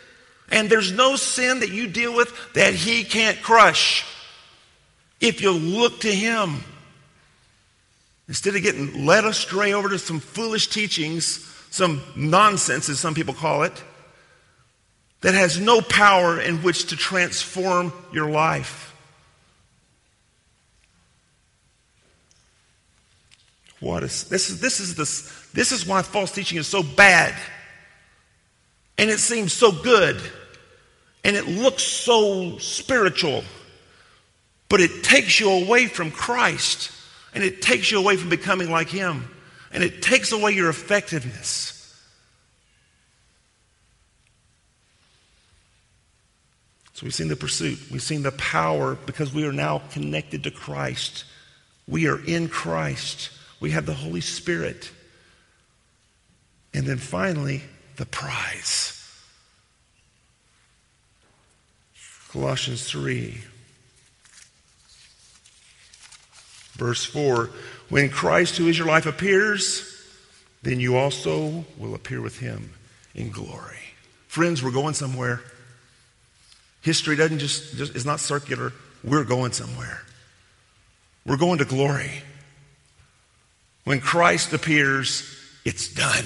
[0.52, 4.06] And there's no sin that you deal with that He can't crush
[5.22, 6.66] if you look to Him.
[8.28, 13.34] Instead of getting led astray over to some foolish teachings, some nonsense, as some people
[13.34, 13.82] call it,
[15.26, 18.94] that has no power in which to transform your life.
[23.80, 27.34] What is this is this is this this is why false teaching is so bad.
[29.00, 30.22] And it seems so good.
[31.24, 33.44] And it looks so spiritual.
[34.70, 36.92] But it takes you away from Christ.
[37.34, 39.28] And it takes you away from becoming like Him.
[39.72, 41.75] And it takes away your effectiveness.
[46.96, 47.78] So we've seen the pursuit.
[47.92, 51.26] We've seen the power because we are now connected to Christ.
[51.90, 53.32] We are in Christ.
[53.60, 54.90] We have the Holy Spirit.
[56.74, 57.64] And then finally,
[57.98, 58.94] the prize.
[62.30, 63.42] Colossians 3,
[66.76, 67.50] verse 4
[67.90, 70.02] When Christ, who is your life, appears,
[70.64, 72.72] then you also will appear with him
[73.14, 73.80] in glory.
[74.28, 75.42] Friends, we're going somewhere.
[76.86, 78.72] History doesn't just, just is not circular.
[79.04, 80.04] We're going somewhere.
[81.26, 82.22] We're going to glory.
[83.86, 85.28] When Christ appears,
[85.66, 86.26] it's done.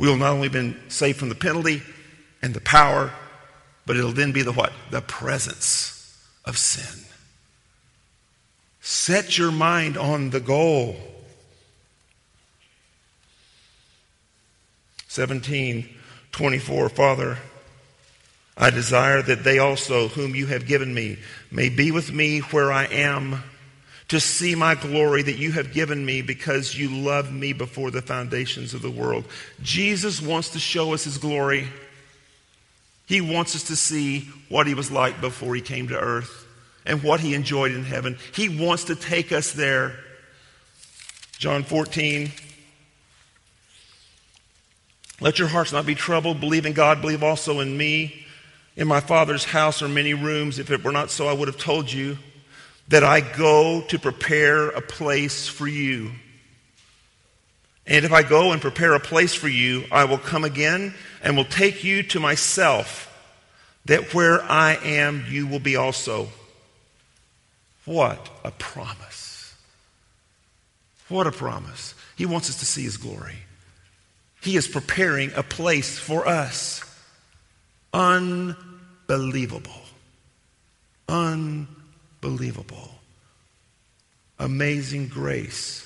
[0.00, 1.82] We will not only been saved from the penalty
[2.42, 3.12] and the power,
[3.86, 4.72] but it'll then be the what?
[4.90, 7.04] The presence of sin.
[8.80, 10.96] Set your mind on the goal.
[15.06, 15.88] 17,
[16.32, 17.38] 24, Father,
[18.60, 21.18] I desire that they also, whom you have given me,
[21.52, 23.44] may be with me where I am
[24.08, 28.02] to see my glory that you have given me because you loved me before the
[28.02, 29.24] foundations of the world.
[29.62, 31.68] Jesus wants to show us his glory.
[33.06, 36.46] He wants us to see what he was like before he came to earth
[36.84, 38.18] and what he enjoyed in heaven.
[38.34, 39.94] He wants to take us there.
[41.38, 42.32] John 14.
[45.20, 46.40] Let your hearts not be troubled.
[46.40, 48.24] Believe in God, believe also in me.
[48.78, 50.60] In my Father's house are many rooms.
[50.60, 52.16] If it were not so, I would have told you
[52.86, 56.12] that I go to prepare a place for you.
[57.88, 61.36] And if I go and prepare a place for you, I will come again and
[61.36, 63.12] will take you to myself,
[63.86, 66.28] that where I am, you will be also.
[67.84, 69.56] What a promise.
[71.08, 71.96] What a promise.
[72.14, 73.38] He wants us to see his glory.
[74.40, 76.84] He is preparing a place for us.
[77.92, 78.67] Unbelievable.
[79.08, 79.82] Unbelievable.
[81.08, 82.90] Unbelievable.
[84.38, 85.84] Amazing grace.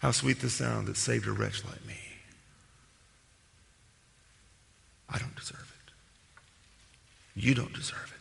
[0.00, 1.94] How sweet the sound that saved a wretch like me.
[5.08, 5.92] I don't deserve it.
[7.40, 8.14] You don't deserve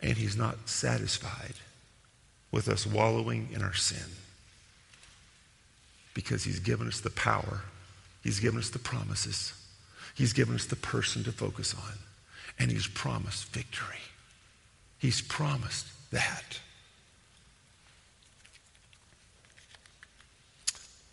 [0.00, 0.06] it.
[0.08, 1.54] And he's not satisfied
[2.50, 4.16] with us wallowing in our sin
[6.14, 7.62] because he's given us the power,
[8.22, 9.52] he's given us the promises,
[10.14, 11.94] he's given us the person to focus on,
[12.58, 14.00] and he's promised victory.
[14.98, 16.60] He's promised that.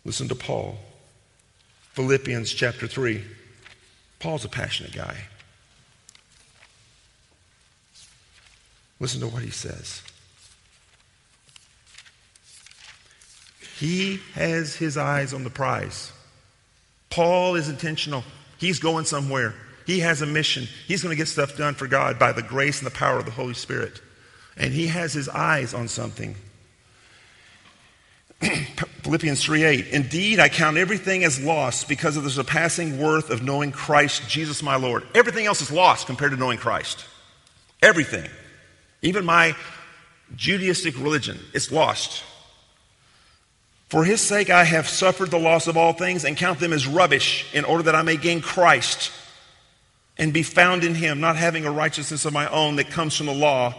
[0.04, 0.78] Listen to Paul.
[1.94, 3.24] Philippians chapter 3.
[4.18, 5.16] Paul's a passionate guy.
[9.00, 10.02] Listen to what he says.
[13.78, 16.12] He has his eyes on the prize.
[17.16, 18.24] Paul is intentional.
[18.58, 19.54] He's going somewhere.
[19.86, 20.68] He has a mission.
[20.86, 23.24] He's going to get stuff done for God by the grace and the power of
[23.24, 24.02] the Holy Spirit.
[24.54, 26.36] And he has his eyes on something.
[28.42, 33.72] Philippians 3:8 Indeed I count everything as lost because of the surpassing worth of knowing
[33.72, 35.02] Christ Jesus my Lord.
[35.14, 37.06] Everything else is lost compared to knowing Christ.
[37.80, 38.28] Everything.
[39.00, 39.56] Even my
[40.36, 42.24] Judaistic religion, it's lost.
[43.88, 46.86] For his sake I have suffered the loss of all things and count them as
[46.86, 49.12] rubbish in order that I may gain Christ
[50.18, 53.26] and be found in him, not having a righteousness of my own that comes from
[53.26, 53.74] the law,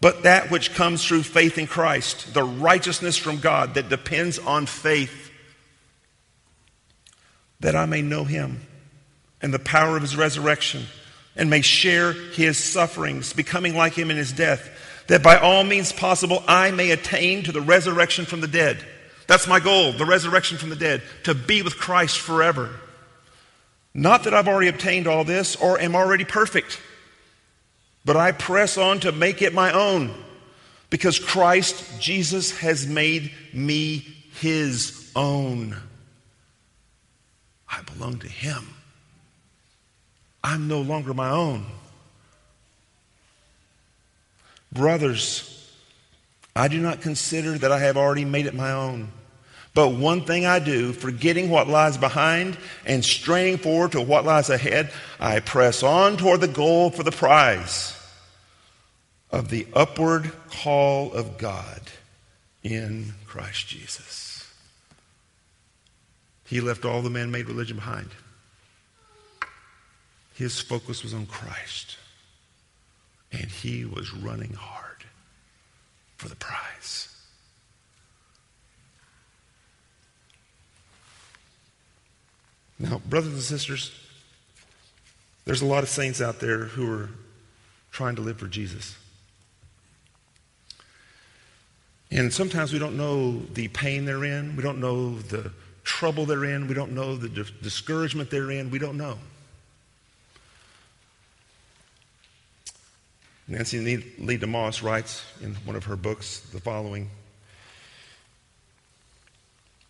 [0.00, 4.66] but that which comes through faith in Christ, the righteousness from God that depends on
[4.66, 5.30] faith,
[7.60, 8.60] that I may know him
[9.40, 10.84] and the power of his resurrection
[11.36, 14.70] and may share his sufferings, becoming like him in his death,
[15.08, 18.84] that by all means possible I may attain to the resurrection from the dead.
[19.26, 22.70] That's my goal, the resurrection from the dead, to be with Christ forever.
[23.94, 26.80] Not that I've already obtained all this or am already perfect,
[28.04, 30.12] but I press on to make it my own
[30.90, 34.06] because Christ Jesus has made me
[34.40, 35.76] his own.
[37.68, 38.68] I belong to him.
[40.44, 41.64] I'm no longer my own.
[44.72, 45.61] Brothers,
[46.54, 49.10] I do not consider that I have already made it my own.
[49.74, 54.50] But one thing I do, forgetting what lies behind and straining forward to what lies
[54.50, 57.98] ahead, I press on toward the goal for the prize
[59.30, 61.80] of the upward call of God
[62.62, 64.52] in Christ Jesus.
[66.44, 68.10] He left all the man made religion behind.
[70.34, 71.96] His focus was on Christ,
[73.30, 74.81] and he was running hard
[76.22, 77.08] for the prize.
[82.78, 83.90] Now, brothers and sisters,
[85.44, 87.10] there's a lot of saints out there who are
[87.90, 88.96] trying to live for Jesus.
[92.12, 94.54] And sometimes we don't know the pain they're in.
[94.54, 95.50] We don't know the
[95.82, 96.68] trouble they're in.
[96.68, 97.28] We don't know the
[97.62, 98.70] discouragement they're in.
[98.70, 99.18] We don't know.
[103.52, 103.80] Nancy
[104.18, 107.10] Leigh DeMoss writes in one of her books the following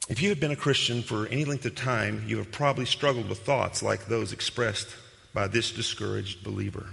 [0.08, 3.28] If you have been a Christian for any length of time, you have probably struggled
[3.28, 4.88] with thoughts like those expressed
[5.32, 6.86] by this discouraged believer.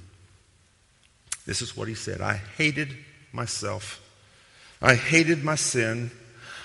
[1.47, 2.95] This is what he said I hated
[3.33, 3.99] myself.
[4.79, 6.11] I hated my sin.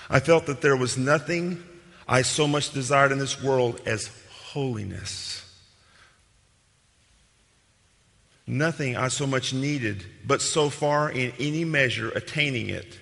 [0.07, 1.63] I felt that there was nothing
[2.07, 5.44] I so much desired in this world as holiness.
[8.47, 12.99] Nothing I so much needed, but so far in any measure attaining it.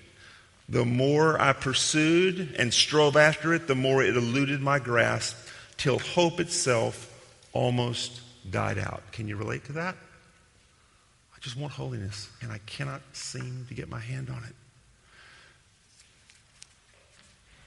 [0.70, 5.36] The more I pursued and strove after it, the more it eluded my grasp
[5.76, 7.10] till hope itself
[7.52, 9.04] almost died out.
[9.12, 9.96] Can you relate to that?
[11.36, 14.56] I just want holiness, and I cannot seem to get my hand on it.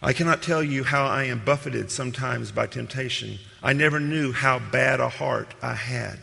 [0.03, 3.39] I cannot tell you how I am buffeted sometimes by temptation.
[3.62, 6.18] I never knew how bad a heart I had.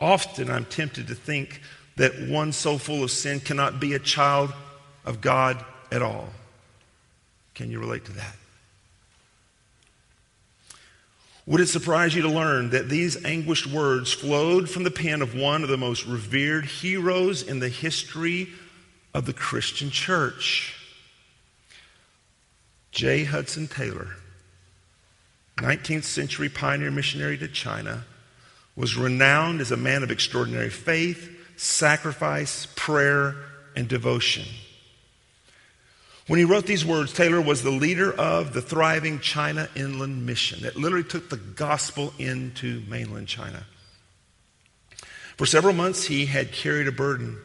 [0.00, 1.60] Often I'm tempted to think
[1.96, 4.52] that one so full of sin cannot be a child
[5.04, 6.30] of God at all.
[7.54, 8.36] Can you relate to that?
[11.46, 15.34] Would it surprise you to learn that these anguished words flowed from the pen of
[15.34, 18.48] one of the most revered heroes in the history
[19.12, 20.76] of the Christian church?
[22.92, 23.24] J.
[23.24, 24.16] Hudson Taylor,
[25.56, 28.04] 19th century pioneer missionary to China
[28.80, 33.36] was renowned as a man of extraordinary faith, sacrifice, prayer,
[33.76, 34.44] and devotion.
[36.26, 40.62] When he wrote these words, Taylor was the leader of the thriving China Inland Mission
[40.62, 43.66] that literally took the gospel into mainland China.
[45.36, 47.38] For several months, he had carried a burden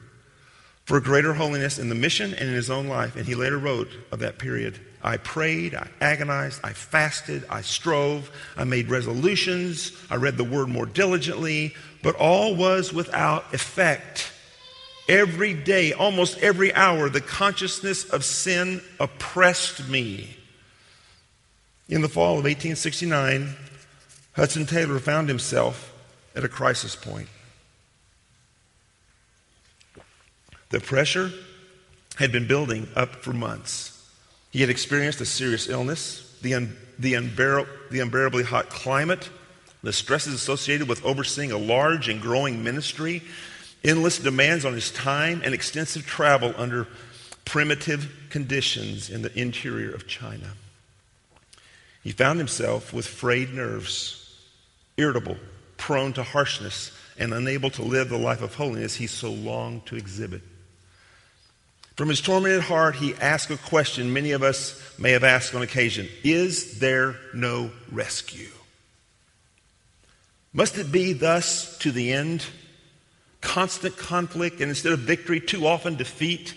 [0.86, 3.16] for greater holiness in the mission and in his own life.
[3.16, 8.32] And he later wrote of that period I prayed, I agonized, I fasted, I strove,
[8.58, 14.32] I made resolutions, I read the word more diligently, but all was without effect.
[15.08, 20.36] Every day, almost every hour, the consciousness of sin oppressed me.
[21.88, 23.56] In the fall of 1869,
[24.36, 25.94] Hudson Taylor found himself
[26.36, 27.30] at a crisis point.
[30.72, 31.32] The pressure
[32.16, 33.95] had been building up for months.
[34.56, 39.30] He had experienced a serious illness, the, un- the, unbear- the unbearably hot climate,
[39.84, 43.22] the stresses associated with overseeing a large and growing ministry,
[43.84, 46.88] endless demands on his time, and extensive travel under
[47.44, 50.54] primitive conditions in the interior of China.
[52.02, 54.40] He found himself with frayed nerves,
[54.96, 55.36] irritable,
[55.76, 59.98] prone to harshness, and unable to live the life of holiness he so longed to
[59.98, 60.44] exhibit.
[61.96, 65.62] From his tormented heart, he asked a question many of us may have asked on
[65.62, 68.50] occasion Is there no rescue?
[70.52, 72.46] Must it be thus to the end?
[73.40, 76.54] Constant conflict, and instead of victory, too often defeat?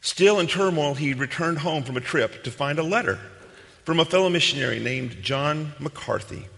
[0.00, 3.18] Still in turmoil, he returned home from a trip to find a letter
[3.84, 6.48] from a fellow missionary named John McCarthy,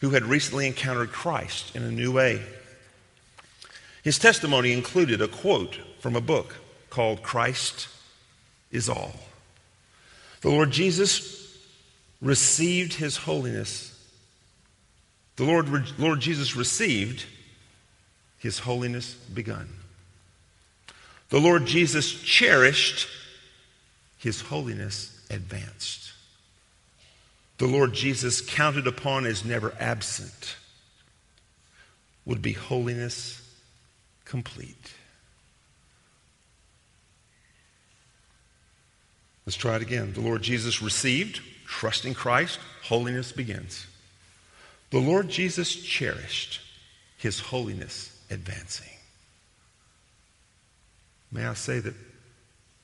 [0.00, 2.42] who had recently encountered Christ in a new way.
[4.02, 6.56] His testimony included a quote from a book
[6.92, 7.88] called Christ
[8.70, 9.14] is All.
[10.42, 11.56] The Lord Jesus
[12.20, 13.98] received his holiness.
[15.36, 15.68] The Lord,
[15.98, 17.24] Lord Jesus received
[18.36, 19.70] his holiness begun.
[21.30, 23.08] The Lord Jesus cherished
[24.18, 26.12] his holiness advanced.
[27.56, 30.56] The Lord Jesus counted upon as never absent
[32.26, 33.40] would be holiness
[34.26, 34.92] complete.
[39.46, 40.12] Let's try it again.
[40.12, 43.86] The Lord Jesus received, trusting Christ, holiness begins.
[44.90, 46.60] The Lord Jesus cherished,
[47.16, 48.88] his holiness advancing.
[51.32, 51.94] May I say that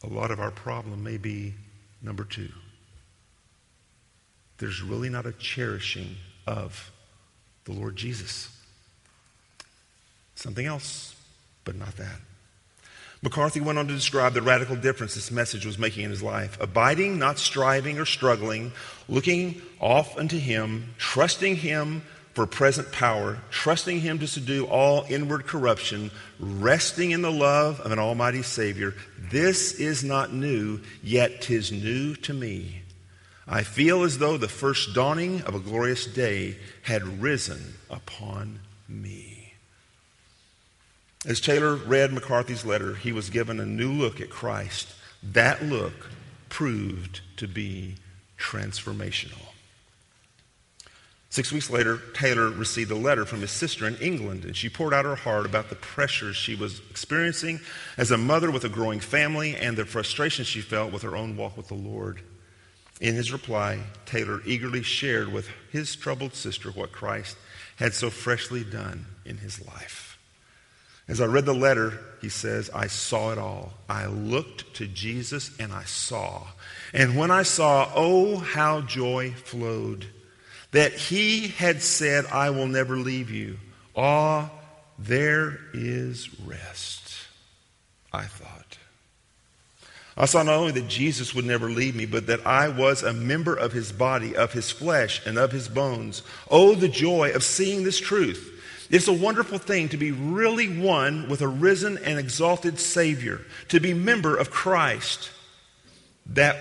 [0.03, 1.55] a lot of our problem may be
[2.03, 2.49] number two.
[4.59, 6.91] There's really not a cherishing of
[7.65, 8.49] the Lord Jesus.
[10.35, 11.15] Something else,
[11.65, 12.21] but not that.
[13.23, 16.57] McCarthy went on to describe the radical difference this message was making in his life.
[16.61, 18.73] Abiding, not striving or struggling,
[19.09, 22.03] looking off unto him, trusting him
[22.35, 27.91] for present power, trusting him to subdue all inward corruption, resting in the love of
[27.91, 28.95] an almighty Savior.
[29.19, 32.83] This is not new, yet tis new to me.
[33.49, 39.38] I feel as though the first dawning of a glorious day had risen upon me.
[41.27, 44.95] As Taylor read McCarthy's letter, he was given a new look at Christ.
[45.23, 46.11] That look
[46.49, 47.97] proved to be
[48.39, 49.49] transformational.
[51.31, 54.95] Six weeks later, Taylor received a letter from his sister in England, and she poured
[54.95, 57.61] out her heart about the pressures she was experiencing
[57.99, 61.37] as a mother with a growing family and the frustration she felt with her own
[61.37, 62.23] walk with the Lord.
[63.01, 67.37] In his reply, Taylor eagerly shared with his troubled sister what Christ
[67.77, 70.08] had so freshly done in his life.
[71.09, 73.73] As I read the letter, he says, I saw it all.
[73.89, 76.47] I looked to Jesus and I saw.
[76.93, 80.07] And when I saw, oh, how joy flowed
[80.73, 83.59] that he had said, I will never leave you.
[83.97, 84.51] Ah,
[84.99, 87.15] there is rest,
[88.13, 88.79] I thought.
[90.17, 93.13] I saw not only that Jesus would never leave me, but that I was a
[93.13, 96.23] member of his body, of his flesh, and of his bones.
[96.51, 98.58] Oh, the joy of seeing this truth
[98.91, 103.81] it's a wonderful thing to be really one with a risen and exalted Savior, to
[103.81, 105.31] be member of Christ.
[106.27, 106.57] That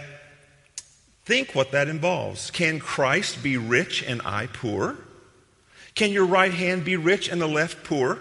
[1.26, 2.52] think what that involves.
[2.52, 4.96] Can Christ be rich and I poor?
[5.96, 8.20] Can your right hand be rich and the left poor?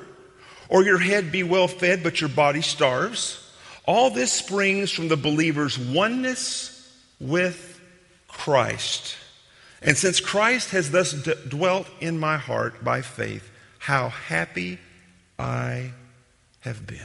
[0.68, 3.42] Or your head be well fed but your body starves?
[3.86, 6.72] All this springs from the believer's oneness
[7.20, 7.80] with
[8.28, 9.16] Christ.
[9.82, 13.48] And since Christ has thus d- dwelt in my heart by faith,
[13.86, 14.80] how happy
[15.38, 15.92] I
[16.58, 16.98] have been.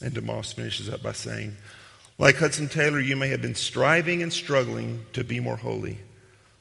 [0.00, 1.54] And DeMoss finishes up by saying,
[2.16, 5.98] like Hudson Taylor, you may have been striving and struggling to be more holy.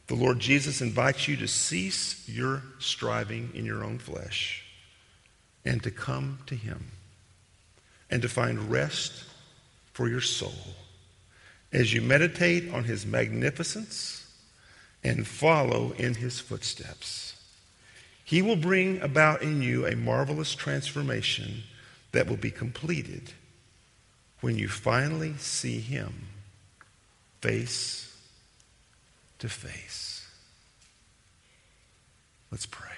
[0.08, 4.66] The Lord Jesus invites you to cease your striving in your own flesh
[5.64, 6.92] and to come to Him
[8.10, 9.24] and to find rest
[9.94, 10.76] for your soul
[11.72, 14.30] as you meditate on His magnificence
[15.06, 17.33] and follow in His footsteps.
[18.24, 21.64] He will bring about in you a marvelous transformation
[22.12, 23.34] that will be completed
[24.42, 26.28] when you finally see him
[27.42, 28.16] face
[29.40, 30.26] to face.
[32.52, 32.93] Let's pray.